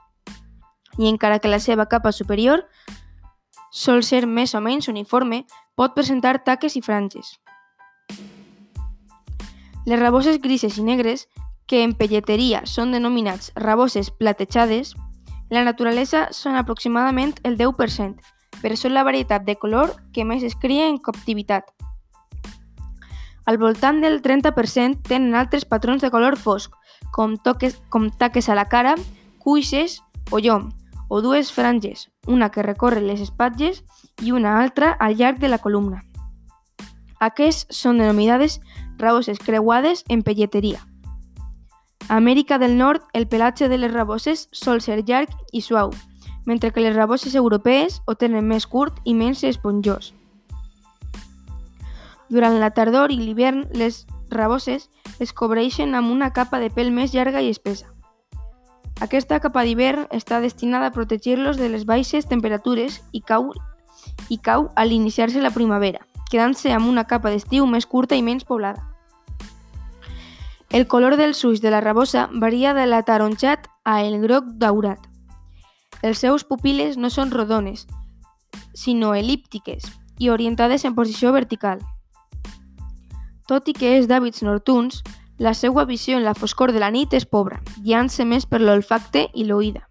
i 0.98 1.10
encara 1.10 1.40
que 1.40 1.52
la 1.52 1.60
seva 1.60 1.88
capa 1.90 2.12
superior 2.12 2.68
sol 3.74 4.04
ser 4.04 4.28
més 4.28 4.54
o 4.54 4.62
menys 4.62 4.88
uniforme, 4.88 5.44
pot 5.76 5.96
presentar 5.96 6.44
taques 6.46 6.76
i 6.78 6.82
franges. 6.86 7.40
Les 9.86 10.00
raboses 10.00 10.38
grises 10.40 10.78
i 10.78 10.84
negres, 10.86 11.26
que 11.68 11.82
en 11.84 11.96
pelleteria 11.98 12.62
són 12.70 12.94
denominats 12.94 13.52
raboses 13.56 14.12
platejades, 14.12 14.94
en 15.50 15.58
la 15.58 15.64
naturalesa 15.66 16.28
són 16.32 16.56
aproximadament 16.60 17.34
el 17.44 17.58
10%, 17.58 18.22
però 18.62 18.78
són 18.78 18.94
la 18.94 19.04
varietat 19.04 19.44
de 19.48 19.58
color 19.58 19.96
que 20.14 20.24
més 20.24 20.46
es 20.46 20.56
cria 20.56 20.86
en 20.88 21.02
captivitat. 21.02 21.66
Al 23.46 23.58
voltant 23.58 24.00
del 24.06 24.22
30% 24.22 25.02
tenen 25.10 25.36
altres 25.36 25.66
patrons 25.66 26.06
de 26.06 26.14
color 26.14 26.38
fosc, 26.38 26.72
com, 27.12 27.36
toques, 27.36 27.82
com 27.90 28.08
taques 28.10 28.48
a 28.48 28.56
la 28.56 28.70
cara, 28.72 28.96
cuixes 29.44 30.00
o 30.32 30.40
llom, 30.40 30.70
o 31.13 31.22
dues 31.22 31.51
franges, 31.53 32.10
una 32.25 32.50
que 32.50 32.63
recorre 32.63 33.00
les 33.00 33.20
espatlles 33.22 33.84
i 34.20 34.32
una 34.32 34.55
altra 34.60 34.88
al 34.93 35.13
llarg 35.15 35.38
de 35.38 35.48
la 35.48 35.60
columna. 35.62 36.00
Aquests 37.22 37.67
són 37.70 38.00
denominades 38.01 38.55
raboses 38.98 39.38
creuades 39.38 40.01
en 40.10 40.24
pelleteria. 40.25 40.82
A 42.10 42.17
Amèrica 42.17 42.58
del 42.58 42.79
Nord, 42.79 43.05
el 43.13 43.27
pelatge 43.27 43.70
de 43.70 43.77
les 43.77 43.93
raboses 43.93 44.48
sol 44.51 44.82
ser 44.82 45.03
llarg 45.05 45.29
i 45.51 45.62
suau, 45.62 45.93
mentre 46.48 46.74
que 46.74 46.82
les 46.82 46.96
raboses 46.98 47.36
europees 47.36 48.01
ho 48.08 48.17
tenen 48.17 48.50
més 48.50 48.65
curt 48.65 48.98
i 49.05 49.13
menys 49.13 49.46
esponjós. 49.46 50.15
Durant 52.34 52.58
la 52.58 52.74
tardor 52.74 53.13
i 53.13 53.22
l'hivern, 53.22 53.67
les 53.77 54.08
raboses 54.34 54.89
es 55.22 55.29
cobreixen 55.29 55.93
amb 55.93 56.10
una 56.10 56.34
capa 56.34 56.58
de 56.58 56.74
pèl 56.74 56.89
més 56.89 57.13
llarga 57.13 57.46
i 57.46 57.53
espessa. 57.53 57.93
Aquesta 59.03 59.41
capa 59.43 59.65
d'hivern 59.67 60.05
està 60.15 60.38
destinada 60.39 60.88
a 60.88 60.95
protegir-los 60.95 61.57
de 61.60 61.67
les 61.67 61.83
baixes 61.83 62.27
temperatures 62.29 63.01
i 63.12 63.19
cau, 63.19 63.50
i 64.31 64.38
cau 64.39 64.69
a 64.79 64.86
l'iniciar-se 64.88 65.41
la 65.43 65.51
primavera, 65.51 66.05
quedant-se 66.31 66.72
amb 66.72 66.88
una 66.88 67.03
capa 67.03 67.33
d'estiu 67.33 67.67
més 67.67 67.83
curta 67.86 68.15
i 68.15 68.24
menys 68.24 68.48
poblada. 68.48 68.79
El 70.72 70.88
color 70.88 71.17
dels 71.19 71.43
ulls 71.43 71.60
de 71.62 71.74
la 71.74 71.81
rabosa 71.83 72.29
varia 72.31 72.72
de 72.74 72.86
l'ataronjat 72.88 73.67
a 73.83 74.00
el 74.05 74.22
groc 74.24 74.48
daurat. 74.63 75.03
Els 76.01 76.24
seus 76.24 76.48
pupil·les 76.48 76.95
no 76.95 77.12
són 77.12 77.36
rodones, 77.36 77.83
sinó 78.74 79.13
elíptiques 79.19 79.83
i 80.17 80.31
orientades 80.31 80.88
en 80.88 80.95
posició 80.95 81.36
vertical. 81.36 81.83
Tot 83.51 83.67
i 83.67 83.75
que 83.75 83.98
és 84.00 84.07
d'hàbits 84.07 84.48
nocturns, 84.48 85.03
la 85.44 85.54
seva 85.54 85.84
visió 85.84 86.16
en 86.18 86.24
la 86.24 86.34
foscor 86.34 86.72
de 86.72 86.80
la 86.80 86.90
nit 86.96 87.14
és 87.14 87.28
pobra, 87.28 87.60
guiant-se 87.84 88.24
més 88.24 88.48
per 88.48 88.62
l'olfacte 88.64 89.28
i 89.34 89.44
l'oïda. 89.44 89.84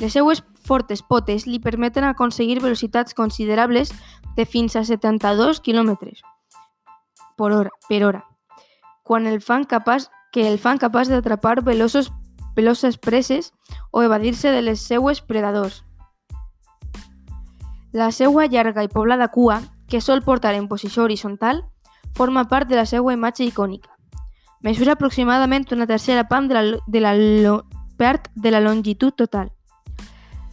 Les 0.00 0.16
seues 0.16 0.40
fortes 0.64 1.04
potes 1.04 1.44
li 1.46 1.60
permeten 1.60 2.08
aconseguir 2.08 2.62
velocitats 2.64 3.14
considerables 3.14 3.92
de 4.36 4.46
fins 4.48 4.76
a 4.76 4.84
72 4.88 5.60
km 5.60 5.98
per 7.36 7.50
hora, 7.52 7.70
per 7.88 8.04
hora 8.04 8.24
quan 9.04 9.26
el 9.26 9.40
fan 9.40 9.64
capaç, 9.64 10.08
que 10.32 10.48
el 10.48 10.58
fan 10.58 10.78
capaç 10.78 11.08
d'atrapar 11.12 11.62
velosos, 11.62 12.10
veloses 12.56 12.98
preses 12.98 13.52
o 13.92 14.02
evadir-se 14.02 14.50
de 14.50 14.62
les 14.62 14.80
seues 14.80 15.20
predadors. 15.20 15.84
La 17.92 18.10
seua 18.10 18.46
llarga 18.46 18.82
i 18.82 18.88
poblada 18.88 19.28
cua, 19.28 19.60
que 19.86 20.00
sol 20.00 20.24
portar 20.24 20.54
en 20.56 20.66
posició 20.66 21.04
horitzontal, 21.04 21.62
forma 22.14 22.46
part 22.48 22.68
de 22.68 22.76
la 22.76 22.86
seva 22.86 23.12
imatge 23.12 23.44
icònica. 23.44 23.90
Mesura 24.64 24.94
aproximadament 24.94 25.66
una 25.72 25.86
tercera 25.86 26.28
part 26.28 26.48
de 26.48 26.54
la, 26.54 26.62
de 26.86 27.00
la, 27.00 27.14
part 27.96 28.30
de 28.34 28.50
la 28.50 28.60
longitud 28.60 29.12
total. 29.12 29.52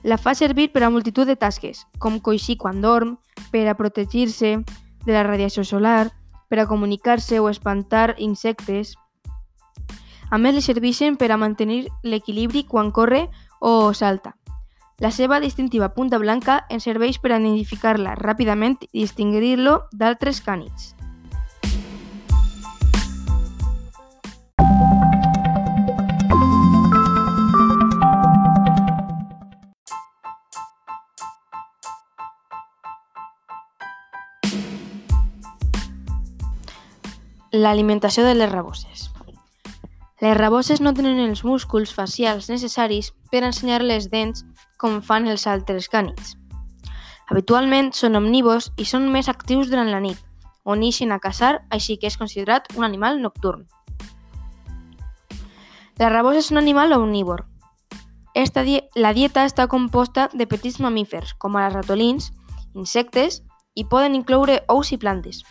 La 0.03 0.17
fa 0.17 0.33
servir 0.35 0.71
per 0.73 0.83
a 0.83 0.89
multitud 0.89 1.27
de 1.27 1.35
tasques, 1.35 1.85
com 1.99 2.19
coixir 2.19 2.57
quan 2.57 2.81
dorm, 2.81 3.19
per 3.51 3.67
a 3.69 3.75
protegir-se 3.77 4.57
de 5.05 5.13
la 5.13 5.23
radiació 5.23 5.63
solar, 5.63 6.11
per 6.49 6.59
a 6.59 6.67
comunicar-se 6.67 7.39
o 7.39 7.49
espantar 7.49 8.15
insectes. 8.17 8.95
A 10.31 10.37
més, 10.37 10.55
li 10.55 10.61
serveixen 10.65 11.17
per 11.17 11.31
a 11.31 11.37
mantenir 11.37 11.85
l'equilibri 12.03 12.65
quan 12.65 12.91
corre 12.91 13.29
o 13.59 13.93
salta. 13.93 14.35
La 15.01 15.11
seva 15.11 15.39
distintiva 15.39 15.93
punta 15.95 16.19
blanca 16.21 16.65
ens 16.69 16.83
serveix 16.83 17.17
per 17.17 17.31
a 17.31 17.39
identificar-la 17.39 18.13
ràpidament 18.19 18.77
i 18.91 19.05
distingir-lo 19.05 19.85
d'altres 19.93 20.41
cànids. 20.45 20.95
L'alimentació 37.53 38.23
de 38.23 38.33
les 38.33 38.49
raboses. 38.49 39.09
Les 40.21 40.37
raboses 40.37 40.79
no 40.79 40.93
tenen 40.95 41.17
els 41.19 41.41
músculs 41.43 41.91
facials 41.91 42.47
necessaris 42.47 43.09
per 43.27 43.41
ensenyar 43.43 43.81
les 43.83 44.07
dents 44.07 44.45
com 44.79 45.01
fan 45.03 45.27
els 45.27 45.43
altres 45.51 45.89
cànids. 45.91 46.37
Habitualment 47.27 47.91
són 47.91 48.15
omnívors 48.15 48.71
i 48.79 48.87
són 48.87 49.11
més 49.11 49.27
actius 49.27 49.67
durant 49.67 49.91
la 49.91 49.99
nit, 49.99 50.15
on 50.63 50.79
ixen 50.79 51.11
a 51.11 51.19
caçar, 51.19 51.65
així 51.69 51.99
que 51.99 52.07
és 52.07 52.15
considerat 52.15 52.71
un 52.77 52.87
animal 52.87 53.19
nocturn. 53.19 53.67
La 55.99 56.07
rabosa 56.07 56.39
és 56.39 56.51
un 56.55 56.63
animal 56.63 56.95
omnívor. 56.95 57.49
Esta 58.33 58.63
di 58.63 58.79
la 58.95 59.11
dieta 59.11 59.43
està 59.43 59.67
composta 59.67 60.29
de 60.31 60.47
petits 60.47 60.79
mamífers, 60.79 61.35
com 61.35 61.59
ara 61.59 61.81
ratolins, 61.81 62.31
insectes 62.75 63.43
i 63.75 63.83
poden 63.83 64.15
incloure 64.15 64.61
ous 64.71 64.95
i 64.95 64.97
plantes. 64.97 65.43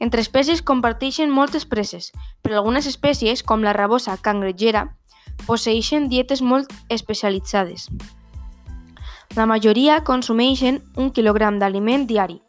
Entre 0.00 0.20
espècies 0.20 0.62
comparteixen 0.62 1.30
moltes 1.30 1.64
preses, 1.64 2.10
però 2.42 2.58
algunes 2.58 2.86
espècies, 2.86 3.42
com 3.42 3.62
la 3.62 3.72
rabosa 3.72 4.16
cangrejera, 4.16 4.88
posseixen 5.46 6.08
dietes 6.08 6.42
molt 6.42 6.72
especialitzades. 6.88 7.88
La 9.36 9.46
majoria 9.46 10.02
consumeixen 10.04 10.82
un 10.96 11.10
quilogram 11.10 11.58
d'aliment 11.58 12.06
diari 12.06 12.40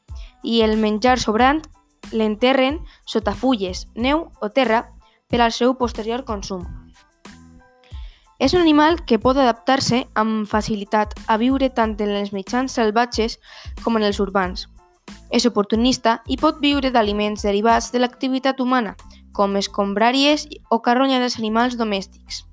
i 0.43 0.61
el 0.61 0.77
menjar 0.77 1.17
sobrant 1.19 1.63
l'enterren 2.11 2.79
sota 3.09 3.33
fulles, 3.33 3.87
neu 3.95 4.27
o 4.41 4.49
terra 4.49 4.83
per 5.29 5.41
al 5.41 5.51
seu 5.51 5.73
posterior 5.79 6.25
consum. 6.25 6.65
És 8.37 8.53
un 8.53 8.61
animal 8.61 8.99
que 9.07 9.17
pot 9.17 9.37
adaptar-se 9.39 10.03
amb 10.13 10.45
facilitat 10.47 11.15
a 11.25 11.37
viure 11.41 11.69
tant 11.71 11.95
en 12.03 12.11
els 12.19 12.33
mitjans 12.35 12.75
salvatges 12.77 13.39
com 13.81 13.95
en 13.95 14.03
els 14.03 14.19
urbans, 14.19 14.67
és 15.31 15.45
oportunista 15.45 16.21
i 16.27 16.37
pot 16.37 16.59
viure 16.61 16.91
d'aliments 16.91 17.45
derivats 17.45 17.91
de 17.91 18.01
l'activitat 18.01 18.59
humana, 18.59 18.95
com 19.33 19.55
escombràries 19.59 20.47
o 20.69 20.81
carronya 20.81 21.19
dels 21.19 21.39
animals 21.39 21.77
domèstics. 21.77 22.45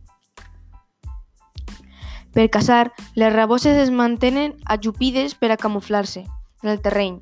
Per 2.33 2.49
caçar, 2.49 2.93
les 3.15 3.33
raboses 3.33 3.77
es 3.77 3.91
mantenen 3.93 4.57
ajupides 4.65 5.35
per 5.37 5.53
a 5.53 5.61
camuflar-se 5.61 6.25
en 6.63 6.71
el 6.73 6.81
terreny, 6.81 7.21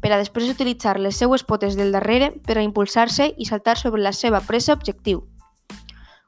per 0.00 0.12
a 0.12 0.18
després 0.20 0.50
utilitzar 0.52 0.98
les 1.00 1.16
seues 1.16 1.44
potes 1.44 1.76
del 1.76 1.92
darrere 1.92 2.30
per 2.44 2.58
a 2.58 2.64
impulsar-se 2.64 3.32
i 3.36 3.48
saltar 3.48 3.78
sobre 3.80 4.02
la 4.02 4.12
seva 4.12 4.40
presa 4.44 4.76
objectiu. 4.76 5.24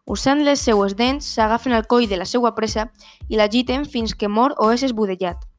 Usant 0.05 0.43
les 0.45 0.61
seues 0.61 0.97
dents, 0.97 1.29
s'agafen 1.37 1.73
al 1.77 1.87
coll 1.87 2.09
de 2.09 2.19
la 2.19 2.27
seva 2.27 2.55
presa 2.57 2.89
i 3.29 3.39
l'agiten 3.39 3.85
fins 3.85 4.17
que 4.17 4.29
mor 4.29 4.57
o 4.59 4.73
és 4.73 4.83
esbudellat. 4.83 5.52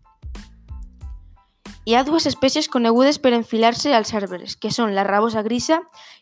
Hi 1.85 1.97
ha 1.99 2.05
dues 2.07 2.23
espècies 2.29 2.69
conegudes 2.71 3.17
per 3.19 3.33
enfilar-se 3.35 3.91
als 3.91 4.13
arbres, 4.15 4.55
que 4.55 4.71
són 4.71 4.93
la 4.95 5.03
rabosa 5.03 5.41
grisa 5.43 5.81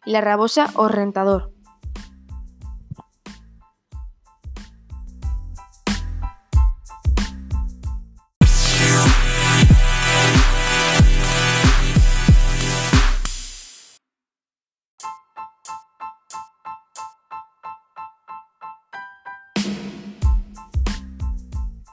i 0.09 0.15
la 0.15 0.21
rabosa 0.25 0.65
o 0.73 0.87
rentador. 0.89 1.51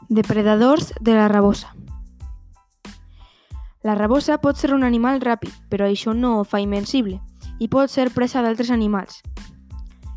Depredadors 0.09 0.94
de 1.02 1.12
la 1.12 1.28
rabosa. 1.28 1.77
La 3.86 3.94
rabosa 3.94 4.40
pot 4.42 4.58
ser 4.58 4.72
un 4.74 4.82
animal 4.82 5.20
ràpid, 5.22 5.54
però 5.70 5.86
això 5.86 6.14
no 6.14 6.38
ho 6.38 6.44
fa 6.44 6.58
invencible, 6.58 7.20
i 7.62 7.68
pot 7.70 7.90
ser 7.90 8.10
presa 8.10 8.42
d'altres 8.42 8.72
animals. 8.74 9.20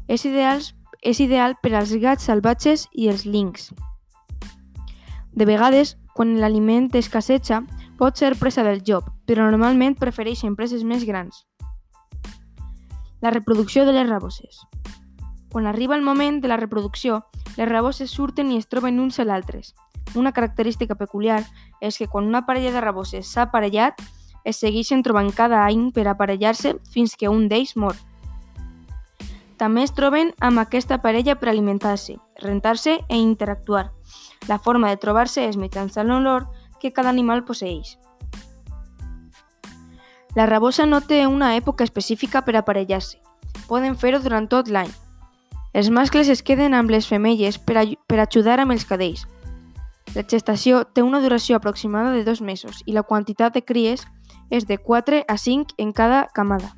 És 0.07 0.25
ideal, 0.25 0.63
és 1.01 1.19
ideal 1.21 1.55
per 1.61 1.75
als 1.75 1.93
gats 2.01 2.25
salvatges 2.25 2.87
i 2.91 3.07
els 3.07 3.25
links. 3.25 3.69
De 5.31 5.45
vegades, 5.45 5.95
quan 6.13 6.33
l'aliment 6.41 6.89
escasseja, 6.97 7.61
pot 8.01 8.17
ser 8.17 8.33
presa 8.39 8.65
del 8.65 8.81
job, 8.81 9.05
però 9.29 9.45
normalment 9.45 9.95
prefereixen 9.95 10.57
preses 10.57 10.83
més 10.83 11.05
grans. 11.05 11.45
La 13.21 13.29
reproducció 13.29 13.85
de 13.85 13.93
les 13.93 14.09
raboses. 14.09 14.65
Quan 15.51 15.67
arriba 15.67 15.95
el 15.95 16.01
moment 16.01 16.41
de 16.41 16.49
la 16.49 16.57
reproducció, 16.57 17.25
les 17.57 17.69
raboses 17.69 18.09
surten 18.09 18.49
i 18.51 18.57
es 18.57 18.67
troben 18.67 18.99
uns 18.99 19.19
a 19.19 19.25
l'altres, 19.27 19.75
una 20.15 20.31
característica 20.31 20.95
peculiar 20.95 21.43
és 21.81 21.97
que 21.97 22.07
quan 22.07 22.27
una 22.27 22.45
parella 22.45 22.71
de 22.71 22.81
raboses 22.81 23.27
s'ha 23.27 23.47
aparellat, 23.47 24.01
es 24.43 24.57
segueixen 24.57 25.03
trobant 25.03 25.31
cada 25.35 25.65
any 25.65 25.91
per 25.93 26.07
aparellar-se 26.07 26.75
fins 26.91 27.15
que 27.15 27.29
un 27.29 27.47
d'ells 27.49 27.75
mor. 27.75 27.95
També 29.61 29.83
es 29.85 29.93
troben 29.93 30.31
amb 30.41 30.57
aquesta 30.57 30.97
parella 31.01 31.35
per 31.37 31.51
alimentar-se, 31.51 32.15
rentar-se 32.41 32.97
i 32.97 33.19
interactuar. 33.21 33.91
La 34.49 34.57
forma 34.57 34.89
de 34.89 34.97
trobar-se 34.97 35.45
és 35.45 35.57
mitjançant 35.57 36.09
l'olor 36.09 36.47
que 36.81 36.91
cada 36.91 37.09
animal 37.13 37.45
posseix. 37.45 37.97
La 40.33 40.47
rabosa 40.47 40.87
no 40.87 41.01
té 41.01 41.27
una 41.27 41.55
època 41.57 41.83
específica 41.83 42.41
per 42.41 42.55
aparellar-se. 42.55 43.19
Poden 43.67 43.97
fer-ho 43.99 44.21
durant 44.23 44.47
tot 44.49 44.71
l'any. 44.71 44.89
Els 45.73 45.89
mascles 45.91 46.29
es 46.31 46.41
queden 46.41 46.73
amb 46.73 46.89
les 46.89 47.07
femelles 47.07 47.59
per, 47.59 47.83
per 48.07 48.19
ajudar 48.19 48.57
amb 48.59 48.73
els 48.73 48.87
cadells. 48.87 49.27
La 50.15 50.25
gestació 50.27 50.83
té 50.83 51.03
una 51.03 51.21
duració 51.21 51.55
aproximada 51.55 52.11
de 52.11 52.25
dos 52.27 52.41
mesos 52.41 52.83
i 52.85 52.93
la 52.97 53.03
quantitat 53.03 53.53
de 53.55 53.63
cries 53.63 54.05
és 54.49 54.67
de 54.67 54.77
4 54.77 55.23
a 55.27 55.37
5 55.37 55.77
en 55.77 55.91
cada 55.95 56.27
camada 56.35 56.75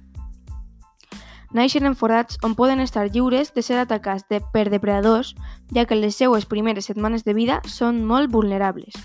naixen 1.54 1.86
en 1.86 1.96
forats 1.96 2.40
on 2.44 2.58
poden 2.58 2.82
estar 2.82 3.06
lliures 3.08 3.54
de 3.54 3.62
ser 3.62 3.78
atacats 3.80 4.26
de, 4.30 4.42
per 4.54 4.68
depredadors, 4.74 5.36
ja 5.74 5.86
que 5.86 5.96
les 5.96 6.18
seues 6.18 6.50
primeres 6.50 6.90
setmanes 6.90 7.24
de 7.24 7.38
vida 7.38 7.62
són 7.70 8.04
molt 8.10 8.34
vulnerables. 8.34 8.98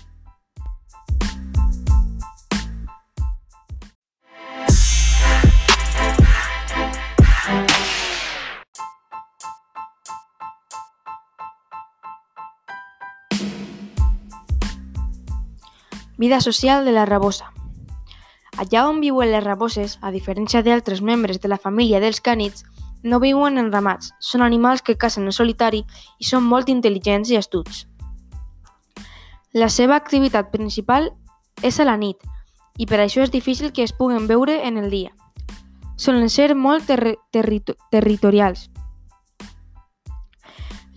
Vida 16.19 16.41
social 16.41 16.83
de 16.83 16.91
la 16.91 17.05
rabosa. 17.05 17.53
Allà 18.57 18.81
on 18.89 18.97
viuen 18.99 19.29
les 19.31 19.43
raboses, 19.43 19.93
a 20.01 20.11
diferència 20.11 20.59
d'altres 20.59 20.99
membres 20.99 21.39
de 21.39 21.47
la 21.47 21.57
família 21.57 22.01
dels 22.03 22.19
cànids, 22.19 22.65
no 23.03 23.21
viuen 23.23 23.55
en 23.57 23.69
ramats, 23.71 24.11
són 24.19 24.43
animals 24.43 24.83
que 24.83 24.97
cacen 24.99 25.23
en 25.23 25.31
solitari 25.31 25.85
i 26.19 26.27
són 26.27 26.43
molt 26.43 26.67
intel·ligents 26.67 27.31
i 27.31 27.39
astuts. 27.39 27.85
La 29.55 29.69
seva 29.71 29.95
activitat 29.95 30.51
principal 30.51 31.07
és 31.63 31.79
a 31.79 31.87
la 31.87 31.95
nit 31.95 32.19
i 32.75 32.83
per 32.85 32.99
això 32.99 33.23
és 33.23 33.31
difícil 33.31 33.71
que 33.71 33.87
es 33.87 33.95
puguen 33.95 34.27
veure 34.27 34.59
en 34.67 34.75
el 34.75 34.91
dia. 34.91 35.15
Solen 35.95 36.27
ser 36.27 36.51
molt 36.51 36.83
ter 36.91 37.15
terri 37.31 37.63
territorials. 37.95 38.67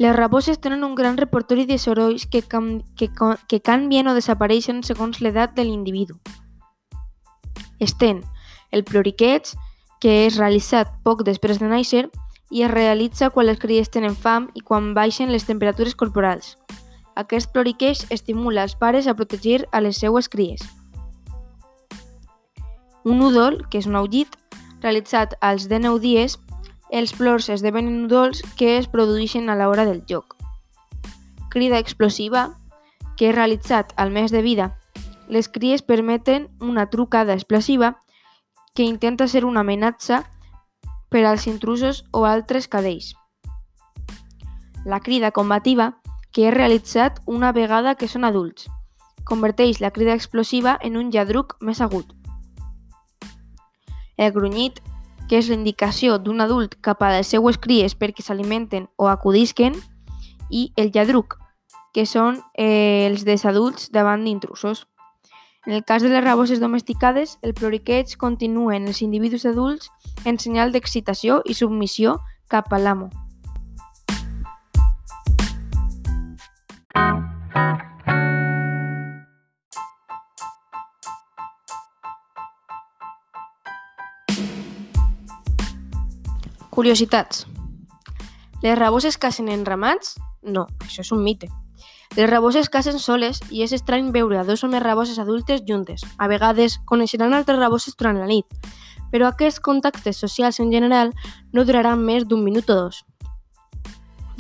Les 0.03 0.17
raboses 0.17 0.59
tenen 0.59 0.83
un 0.83 0.97
gran 0.99 1.17
repertori 1.17 1.63
de 1.65 1.77
sorolls 1.79 2.25
que, 2.27 2.41
que, 2.43 3.09
que 3.49 3.59
canvien 3.63 4.09
o 4.11 4.15
desapareixen 4.17 4.81
segons 4.83 5.21
l'edat 5.23 5.53
de 5.55 5.63
l'individu. 5.63 6.17
Estén 7.79 8.25
el 8.75 8.83
ploriqueig, 8.89 9.53
que 10.03 10.17
és 10.25 10.41
realitzat 10.41 10.91
poc 11.07 11.23
després 11.29 11.63
de 11.63 11.71
néixer 11.71 12.03
i 12.51 12.65
es 12.67 12.73
realitza 12.73 13.31
quan 13.31 13.47
les 13.47 13.61
cries 13.63 13.95
tenen 13.95 14.19
fam 14.19 14.49
i 14.59 14.65
quan 14.67 14.91
baixen 14.97 15.31
les 15.31 15.47
temperatures 15.47 15.95
corporals. 15.95 16.57
Aquest 17.15 17.53
ploriqueig 17.55 18.03
estimula 18.11 18.67
els 18.67 18.75
pares 18.75 19.07
a 19.07 19.15
protegir 19.15 19.69
a 19.71 19.85
les 19.87 20.03
seues 20.03 20.27
cries. 20.33 20.67
Un 23.05 23.23
udol, 23.23 23.63
que 23.71 23.79
és 23.79 23.87
un 23.87 24.03
aullit, 24.03 24.35
realitzat 24.83 25.39
als 25.39 25.69
19 25.71 26.03
dies, 26.03 26.41
els 26.93 27.15
plors 27.17 27.49
esdevenen 27.49 28.05
udols 28.05 28.45
que 28.61 28.77
es 28.77 28.87
produeixen 28.87 29.49
a 29.49 29.57
l'hora 29.57 29.89
del 29.89 30.05
joc. 30.09 30.37
Crida 31.49 31.81
explosiva, 31.81 32.51
que 33.17 33.31
és 33.33 33.35
realitzat 33.35 33.97
al 33.97 34.13
mes 34.13 34.31
de 34.31 34.45
vida 34.45 34.75
les 35.33 35.49
cries 35.49 35.81
permeten 35.81 36.51
una 36.61 36.91
trucada 36.91 37.33
explosiva 37.33 37.97
que 38.75 38.83
intenta 38.83 39.27
ser 39.29 39.47
una 39.47 39.61
amenaça 39.61 40.27
per 41.09 41.25
als 41.25 41.47
intrusos 41.47 42.05
o 42.13 42.27
altres 42.27 42.69
cadells. 42.69 43.15
La 44.85 45.01
crida 45.01 45.31
combativa, 45.31 46.03
que 46.33 46.49
és 46.49 46.55
realitzat 46.55 47.21
una 47.25 47.53
vegada 47.53 47.95
que 47.95 48.09
són 48.09 48.29
adults, 48.29 48.69
converteix 49.25 49.81
la 49.81 49.91
crida 49.91 50.13
explosiva 50.13 50.77
en 50.83 51.01
un 51.01 51.09
lladruc 51.11 51.57
més 51.61 51.81
agut. 51.81 52.13
El 54.17 54.33
grunyit, 54.33 54.83
que 55.29 55.39
és 55.39 55.49
l'indicació 55.49 56.19
d'un 56.19 56.41
adult 56.41 56.77
cap 56.81 57.03
a 57.03 57.13
les 57.17 57.31
seues 57.33 57.59
cries 57.59 57.95
perquè 57.99 58.25
s'alimenten 58.25 58.89
o 58.97 59.09
acudisquen, 59.09 59.79
i 60.53 60.71
el 60.77 60.93
lladruc, 60.93 61.39
que 61.93 62.05
són 62.07 62.43
eh, 62.55 63.09
els 63.09 63.25
desadults 63.25 63.91
davant 63.93 64.25
d'intrusos. 64.25 64.87
En 65.67 65.73
el 65.73 65.85
cas 65.85 66.03
de 66.03 66.11
les 66.11 66.25
raboses 66.25 66.61
domesticades, 66.61 67.39
el 67.43 67.55
ploriqueig 67.55 68.17
continua 68.19 68.77
en 68.77 68.89
els 68.91 69.03
individus 69.03 69.47
adults 69.47 69.91
en 70.25 70.39
senyal 70.43 70.73
d'excitació 70.75 71.41
i 71.47 71.55
submissió 71.55 72.19
cap 72.51 72.73
a 72.73 72.83
l'amo. 72.83 73.11
Curiositats. 86.83 87.47
Les 88.61 88.77
raboses 88.77 89.17
cacen 89.17 89.49
en 89.49 89.61
ramats? 89.65 90.17
No, 90.43 90.65
això 90.83 91.05
és 91.05 91.13
un 91.15 91.21
mite. 91.23 91.47
Les 92.17 92.27
raboses 92.27 92.67
cacen 92.75 92.97
soles 92.99 93.39
i 93.55 93.61
és 93.63 93.71
estrany 93.77 94.09
veure 94.11 94.41
dos 94.49 94.65
o 94.67 94.71
més 94.73 94.83
raboses 94.83 95.21
adultes 95.23 95.61
juntes. 95.69 96.03
A 96.19 96.27
vegades 96.27 96.81
coneixeran 96.91 97.37
altres 97.39 97.61
raboses 97.61 97.95
durant 97.95 98.19
la 98.19 98.27
nit, 98.27 98.67
però 99.13 99.29
aquests 99.29 99.63
contactes 99.63 100.19
socials 100.19 100.59
en 100.59 100.73
general 100.75 101.13
no 101.53 101.63
duraran 101.63 102.03
més 102.03 102.27
d'un 102.27 102.43
minut 102.43 102.73
o 102.75 102.75
dos. 102.75 103.05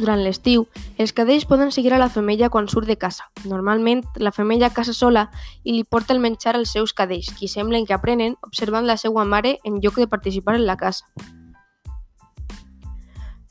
Durant 0.00 0.24
l'estiu, 0.26 0.66
els 0.98 1.14
cadells 1.14 1.46
poden 1.46 1.70
seguir 1.70 1.92
a 1.94 2.00
la 2.02 2.11
femella 2.11 2.48
quan 2.50 2.66
surt 2.66 2.90
de 2.90 2.96
casa. 2.98 3.28
Normalment, 3.44 4.02
la 4.16 4.33
femella 4.35 4.72
casa 4.74 4.96
sola 4.98 5.28
i 5.62 5.76
li 5.76 5.85
porta 5.85 6.11
el 6.11 6.18
menjar 6.18 6.57
als 6.57 6.74
seus 6.74 6.90
cadells, 6.90 7.31
qui 7.38 7.46
semblen 7.46 7.87
que 7.87 7.94
aprenen 7.94 8.35
observant 8.42 8.90
la 8.90 8.98
seva 8.98 9.22
mare 9.22 9.61
en 9.62 9.78
lloc 9.78 10.02
de 10.02 10.09
participar 10.11 10.57
en 10.59 10.66
la 10.66 10.76
casa. 10.76 11.07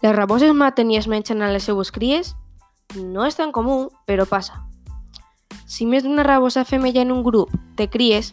Les 0.02 0.16
raboses 0.16 0.54
maten 0.58 0.90
i 0.90 0.98
es 0.98 1.06
mengen 1.06 1.44
a 1.46 1.52
les 1.54 1.68
seues 1.70 1.92
cries? 1.94 2.34
No 2.98 3.26
és 3.28 3.36
tan 3.38 3.52
comú, 3.54 3.92
però 4.10 4.26
passa. 4.26 4.64
Si 5.70 5.86
més 5.86 6.02
d'una 6.02 6.24
rabosa 6.26 6.64
femella 6.66 7.04
en 7.06 7.12
un 7.14 7.22
grup 7.22 7.52
té 7.78 7.86
cries, 7.88 8.32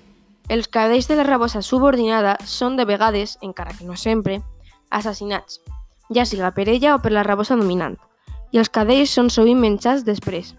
els 0.49 0.69
cadells 0.73 1.11
de 1.11 1.19
la 1.19 1.27
rabosa 1.29 1.61
subordinada 1.61 2.39
són 2.49 2.79
de 2.79 2.87
vegades, 2.89 3.37
encara 3.45 3.75
que 3.77 3.85
no 3.85 3.99
sempre, 4.01 4.39
assassinats, 4.89 5.61
ja 6.09 6.25
siga 6.25 6.55
per 6.57 6.71
ella 6.73 6.95
o 6.97 7.03
per 7.05 7.13
la 7.13 7.27
rabosa 7.27 7.57
dominant, 7.61 7.99
i 8.51 8.63
els 8.63 8.73
cadells 8.73 9.13
són 9.13 9.29
sovint 9.29 9.61
menjats 9.61 10.07
després. 10.09 10.55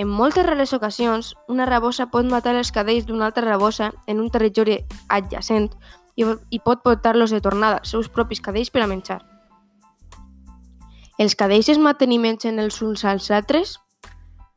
En 0.00 0.08
moltes 0.08 0.48
rares 0.48 0.72
ocasions, 0.72 1.34
una 1.46 1.68
rabosa 1.68 2.08
pot 2.08 2.24
matar 2.24 2.56
els 2.56 2.72
cadells 2.72 3.04
d'una 3.04 3.28
altra 3.28 3.44
rabosa 3.44 3.92
en 4.08 4.24
un 4.24 4.32
territori 4.32 4.80
adjacent 5.12 5.68
i, 6.16 6.24
i 6.24 6.58
pot 6.64 6.80
portar-los 6.82 7.36
de 7.36 7.44
tornada 7.44 7.84
als 7.84 7.92
seus 7.92 8.08
propis 8.08 8.40
cadells 8.40 8.72
per 8.72 8.82
a 8.82 8.88
menjar. 8.88 9.20
Els 11.16 11.36
cadells 11.38 11.68
es 11.70 11.78
mengen 11.78 12.58
els 12.58 12.82
uns 12.82 13.04
als 13.04 13.30
altres? 13.30 13.78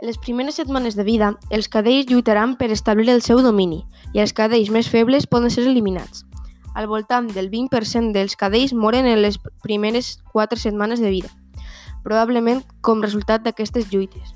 Les 0.02 0.18
primeres 0.18 0.56
setmanes 0.56 0.96
de 0.96 1.04
vida, 1.04 1.38
els 1.52 1.68
cadells 1.70 2.10
lluitaran 2.10 2.56
per 2.58 2.72
establir 2.72 3.12
el 3.14 3.22
seu 3.22 3.44
domini 3.46 3.86
i 4.14 4.20
els 4.20 4.34
cadells 4.34 4.72
més 4.74 4.90
febles 4.90 5.28
poden 5.28 5.52
ser 5.54 5.68
eliminats. 5.68 6.26
Al 6.74 6.88
voltant 6.88 7.28
del 7.28 7.52
20% 7.52 8.12
dels 8.12 8.36
cadells 8.36 8.74
moren 8.74 9.06
en 9.06 9.22
les 9.22 9.38
primeres 9.62 10.18
4 10.34 10.58
setmanes 10.58 11.00
de 11.00 11.14
vida, 11.14 11.30
probablement 12.04 12.64
com 12.82 13.06
resultat 13.06 13.46
d'aquestes 13.46 13.94
lluites. 13.94 14.34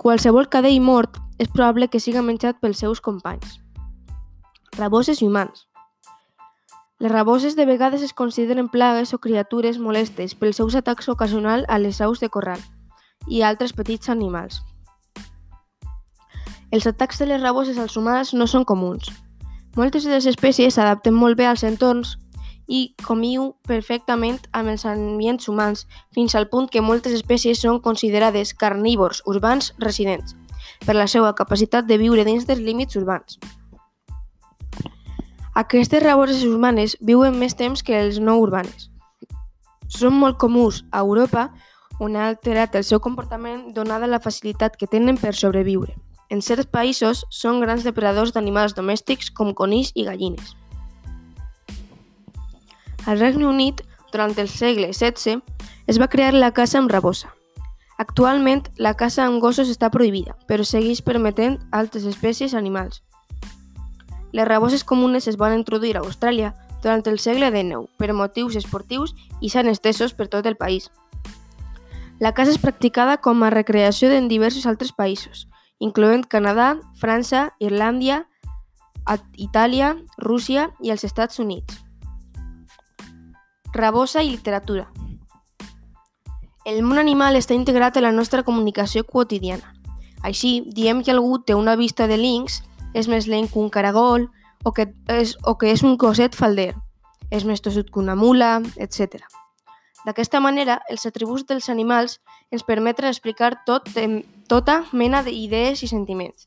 Qualsevol 0.00 0.48
cadell 0.48 0.80
mort 0.80 1.20
és 1.36 1.52
probable 1.52 1.88
que 1.88 2.00
siga 2.00 2.24
menjat 2.24 2.56
pels 2.60 2.80
seus 2.80 3.04
companys. 3.04 3.60
Raboses 4.78 5.20
i 5.20 5.28
humans. 5.28 5.68
Les 6.98 7.12
raboses 7.12 7.56
de 7.56 7.66
vegades 7.66 8.00
es 8.00 8.14
consideren 8.14 8.70
plagues 8.72 9.12
o 9.12 9.18
criatures 9.20 9.76
molestes 9.76 10.32
pels 10.34 10.56
seus 10.56 10.74
atacs 10.78 11.10
ocasionals 11.12 11.66
a 11.68 11.76
les 11.78 12.00
aus 12.00 12.22
de 12.22 12.30
corral 12.32 12.62
i 13.28 13.42
altres 13.44 13.74
petits 13.76 14.08
animals. 14.08 14.62
Els 16.70 16.86
atacs 16.88 17.20
de 17.20 17.26
les 17.28 17.42
raboses 17.42 17.76
als 17.76 17.98
humans 18.00 18.32
no 18.32 18.46
són 18.48 18.64
comuns. 18.64 19.10
Moltes 19.76 20.08
de 20.08 20.14
les 20.14 20.24
espècies 20.30 20.78
s'adapten 20.78 21.12
molt 21.12 21.36
bé 21.36 21.44
als 21.44 21.66
entorns 21.68 22.16
i 22.66 22.96
comiu 23.04 23.52
perfectament 23.68 24.40
amb 24.56 24.72
els 24.72 24.86
ambients 24.88 25.52
humans, 25.52 25.84
fins 26.16 26.34
al 26.34 26.48
punt 26.48 26.70
que 26.72 26.80
moltes 26.80 27.12
espècies 27.12 27.60
són 27.60 27.82
considerades 27.84 28.54
carnívors 28.54 29.20
urbans 29.26 29.74
residents, 29.78 30.32
per 30.86 30.96
la 30.96 31.06
seva 31.06 31.36
capacitat 31.36 31.84
de 31.84 32.00
viure 32.00 32.24
dins 32.24 32.48
dels 32.48 32.64
límits 32.64 32.96
urbans. 32.96 33.36
Aquestes 35.56 36.02
raboses 36.02 36.42
urbanes 36.44 36.98
viuen 37.00 37.38
més 37.40 37.54
temps 37.56 37.80
que 37.80 37.94
els 37.96 38.18
no 38.20 38.34
urbanes. 38.42 38.90
Són 39.88 40.12
molt 40.20 40.36
comuns 40.36 40.82
a 40.92 41.00
Europa, 41.00 41.46
on 41.98 42.12
ha 42.12 42.26
alterat 42.28 42.74
el 42.76 42.84
seu 42.84 43.00
comportament 43.00 43.70
donada 43.72 44.10
la 44.10 44.20
facilitat 44.20 44.76
que 44.76 44.88
tenen 44.90 45.16
per 45.16 45.32
sobreviure. 45.32 45.94
En 46.28 46.42
certs 46.44 46.68
països 46.68 47.24
són 47.32 47.62
grans 47.64 47.88
depredadors 47.88 48.34
d'animals 48.36 48.76
domèstics 48.76 49.32
com 49.32 49.54
conills 49.56 49.94
i 49.94 50.04
gallines. 50.04 50.52
Al 53.06 53.16
Regne 53.16 53.48
Unit, 53.48 53.80
durant 54.12 54.36
el 54.36 54.52
segle 54.52 54.92
XVI, 54.92 55.40
es 55.86 55.96
va 55.96 56.12
crear 56.12 56.34
la 56.34 56.52
caça 56.52 56.76
amb 56.82 56.92
rabosa. 56.92 57.32
Actualment, 57.96 58.66
la 58.76 58.92
caça 58.92 59.24
amb 59.24 59.40
gossos 59.40 59.72
està 59.72 59.88
prohibida, 59.88 60.36
però 60.44 60.68
segueix 60.68 61.00
permetent 61.00 61.62
altres 61.72 62.04
espècies 62.04 62.52
animals. 62.52 63.05
Les 64.36 64.44
raboses 64.44 64.84
comunes 64.84 65.26
es 65.30 65.38
van 65.40 65.54
introduir 65.56 65.94
a 65.96 66.02
Austràlia 66.04 66.50
durant 66.82 67.00
el 67.08 67.16
segle 67.24 67.48
XIX 67.48 67.86
per 67.96 68.12
motius 68.12 68.58
esportius 68.60 69.14
i 69.40 69.48
s'han 69.48 69.70
estesos 69.72 70.12
per 70.12 70.26
tot 70.28 70.44
el 70.44 70.58
país. 70.60 70.90
La 72.20 72.34
caça 72.36 72.52
és 72.52 72.60
practicada 72.60 73.16
com 73.16 73.40
a 73.42 73.50
recreació 73.54 74.10
en 74.12 74.28
diversos 74.28 74.68
altres 74.68 74.92
països, 74.92 75.46
incloent 75.80 76.26
Canadà, 76.28 76.74
França, 77.00 77.46
Irlàndia, 77.64 78.26
Itàlia, 79.40 79.94
Rússia 80.20 80.68
i 80.84 80.92
els 80.92 81.08
Estats 81.08 81.40
Units. 81.40 81.80
Rabosa 83.72 84.20
i 84.20 84.34
literatura. 84.34 84.90
El 86.68 86.84
món 86.84 87.00
animal 87.00 87.40
està 87.40 87.56
integrat 87.56 87.96
en 87.96 88.04
la 88.04 88.12
nostra 88.12 88.44
comunicació 88.44 89.04
quotidiana. 89.04 89.72
Així, 90.20 90.58
diem 90.76 91.00
que 91.00 91.16
algú 91.16 91.38
té 91.40 91.54
una 91.54 91.76
vista 91.76 92.08
de 92.10 92.20
links, 92.20 92.60
és 92.96 93.08
més 93.12 93.28
lent 93.28 93.50
que 93.52 93.60
un 93.60 93.68
caragol 93.70 94.30
o 94.64 94.72
que 94.72 94.88
és, 95.12 95.36
o 95.44 95.56
que 95.60 95.70
és 95.70 95.84
un 95.84 95.98
coset 96.00 96.34
falder, 96.34 96.72
és 97.30 97.44
més 97.44 97.60
tossut 97.62 97.90
que 97.92 98.00
una 98.00 98.16
mula, 98.16 98.60
etc. 98.80 99.20
D'aquesta 100.06 100.40
manera, 100.40 100.80
els 100.88 101.04
atributs 101.06 101.44
dels 101.46 101.68
animals 101.68 102.20
ens 102.54 102.64
permeten 102.64 103.08
explicar 103.10 103.52
tot, 103.66 103.90
tota 104.48 104.84
mena 104.92 105.22
d'idees 105.26 105.82
i 105.82 105.90
sentiments. 105.90 106.46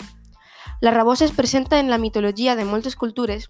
La 0.82 0.92
rabosa 0.96 1.26
es 1.26 1.36
presenta 1.36 1.80
en 1.80 1.90
la 1.92 2.00
mitologia 2.00 2.56
de 2.56 2.66
moltes 2.66 2.96
cultures 2.96 3.50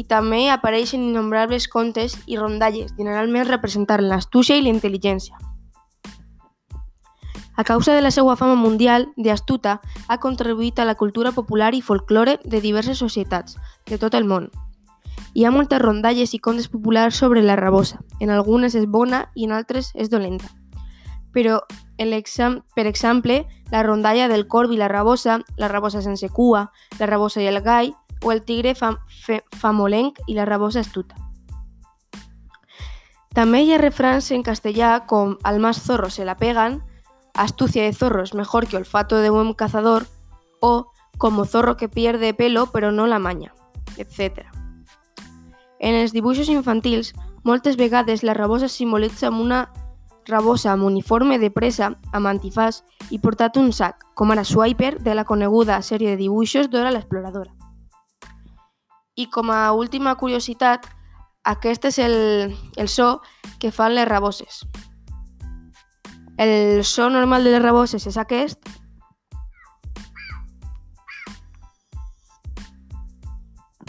i 0.00 0.06
també 0.08 0.48
apareix 0.48 0.94
en 0.96 1.04
innombrables 1.10 1.68
contes 1.68 2.16
i 2.26 2.38
rondalles, 2.40 2.94
generalment 2.96 3.46
representant 3.48 4.06
l'astúcia 4.08 4.56
i 4.56 4.64
la 4.64 4.72
intel·ligència. 4.72 5.36
A 7.60 7.64
causa 7.64 7.92
de 7.92 8.00
la 8.00 8.10
seva 8.10 8.36
fama 8.40 8.54
mundial 8.54 9.10
d'astuta, 9.20 9.82
ha 10.08 10.16
contribuït 10.16 10.78
a 10.80 10.86
la 10.88 10.94
cultura 10.94 11.30
popular 11.36 11.74
i 11.76 11.82
folklore 11.84 12.38
de 12.40 12.62
diverses 12.64 12.96
societats 12.96 13.58
de 13.84 13.98
tot 14.00 14.16
el 14.16 14.24
món. 14.24 14.46
Hi 15.36 15.44
ha 15.44 15.52
moltes 15.52 15.82
rondalles 15.82 16.32
i 16.32 16.40
contes 16.40 16.70
populars 16.72 17.20
sobre 17.20 17.42
la 17.44 17.58
rabosa. 17.60 18.00
En 18.18 18.32
algunes 18.32 18.78
és 18.80 18.88
bona 18.88 19.26
i 19.34 19.44
en 19.44 19.52
altres 19.52 19.92
és 19.92 20.08
dolenta. 20.08 20.48
Però, 21.36 21.60
per 21.98 22.86
exemple, 22.86 23.44
la 23.70 23.82
rondalla 23.82 24.32
del 24.32 24.48
corb 24.48 24.72
i 24.72 24.80
la 24.80 24.88
rabosa, 24.88 25.42
la 25.58 25.68
rabosa 25.68 26.00
sense 26.00 26.30
cua, 26.30 26.70
la 26.98 27.12
rabosa 27.12 27.44
i 27.44 27.46
el 27.52 27.60
gall, 27.60 27.92
o 28.24 28.32
el 28.32 28.40
tigre 28.40 28.72
fam 28.74 28.96
famolenc 29.52 30.16
i 30.26 30.32
la 30.32 30.48
rabosa 30.48 30.80
astuta. 30.80 31.14
També 33.36 33.60
hi 33.60 33.74
ha 33.74 33.84
refrans 33.84 34.30
en 34.32 34.42
castellà 34.42 35.04
com 35.04 35.36
al 35.44 35.60
más 35.60 35.84
zorro 35.84 36.08
se 36.08 36.24
la 36.24 36.38
pegan, 36.38 36.86
astucia 37.34 37.82
de 37.84 37.92
zorro 37.92 38.22
es 38.22 38.34
mejor 38.34 38.66
que 38.66 38.76
olfato 38.76 39.16
de 39.16 39.30
buen 39.30 39.54
cazador 39.54 40.06
o 40.60 40.92
como 41.18 41.44
zorro 41.44 41.76
que 41.76 41.88
pierde 41.88 42.34
pelo 42.34 42.66
però 42.72 42.92
no 42.92 43.06
la 43.06 43.18
maña, 43.18 43.54
etc. 43.96 44.46
En 45.78 45.94
els 45.94 46.12
dibuixos 46.12 46.48
infantils, 46.48 47.14
moltes 47.42 47.76
vegades 47.76 48.22
la 48.22 48.34
rabosa 48.34 48.68
simbolitza 48.68 49.28
amb 49.28 49.40
una 49.40 49.72
rabosa 50.26 50.72
amb 50.72 50.84
uniforme 50.84 51.38
de 51.38 51.50
presa 51.50 51.94
amb 52.12 52.28
antifàs 52.28 52.82
i 53.10 53.18
portat 53.18 53.56
un 53.56 53.72
sac, 53.72 54.04
com 54.14 54.30
ara 54.30 54.44
Swiper 54.44 54.98
de 55.00 55.14
la 55.14 55.24
coneguda 55.24 55.80
sèrie 55.82 56.14
de 56.14 56.20
dibuixos 56.20 56.70
d'Hora 56.70 56.92
l'exploradora. 56.92 57.52
I 59.16 59.26
com 59.28 59.50
a 59.50 59.72
última 59.72 60.14
curiositat, 60.16 60.86
aquest 61.44 61.88
és 61.90 61.98
el, 61.98 62.54
el 62.76 62.88
so 62.88 63.20
que 63.58 63.72
fan 63.72 63.94
les 63.94 64.08
raboses. 64.08 64.62
El 66.40 66.84
so 66.84 67.10
normal 67.10 67.44
de 67.44 67.50
les 67.52 67.60
raboses 67.60 68.06
és 68.08 68.16
aquest, 68.16 68.70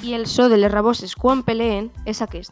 i 0.03 0.11
el 0.17 0.25
so 0.27 0.49
de 0.51 0.57
les 0.57 0.71
raboses 0.73 1.15
quan 1.15 1.45
peleen 1.47 1.87
és 2.03 2.19
aquest. 2.19 2.51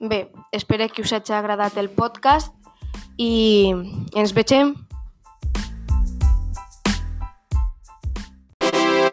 Bé, 0.00 0.32
espero 0.50 0.88
que 0.88 1.04
us 1.04 1.12
hagi 1.12 1.36
agradat 1.36 1.76
el 1.76 1.90
podcast 1.92 2.56
i 3.20 3.68
ens 4.16 4.32
vegem 4.32 4.72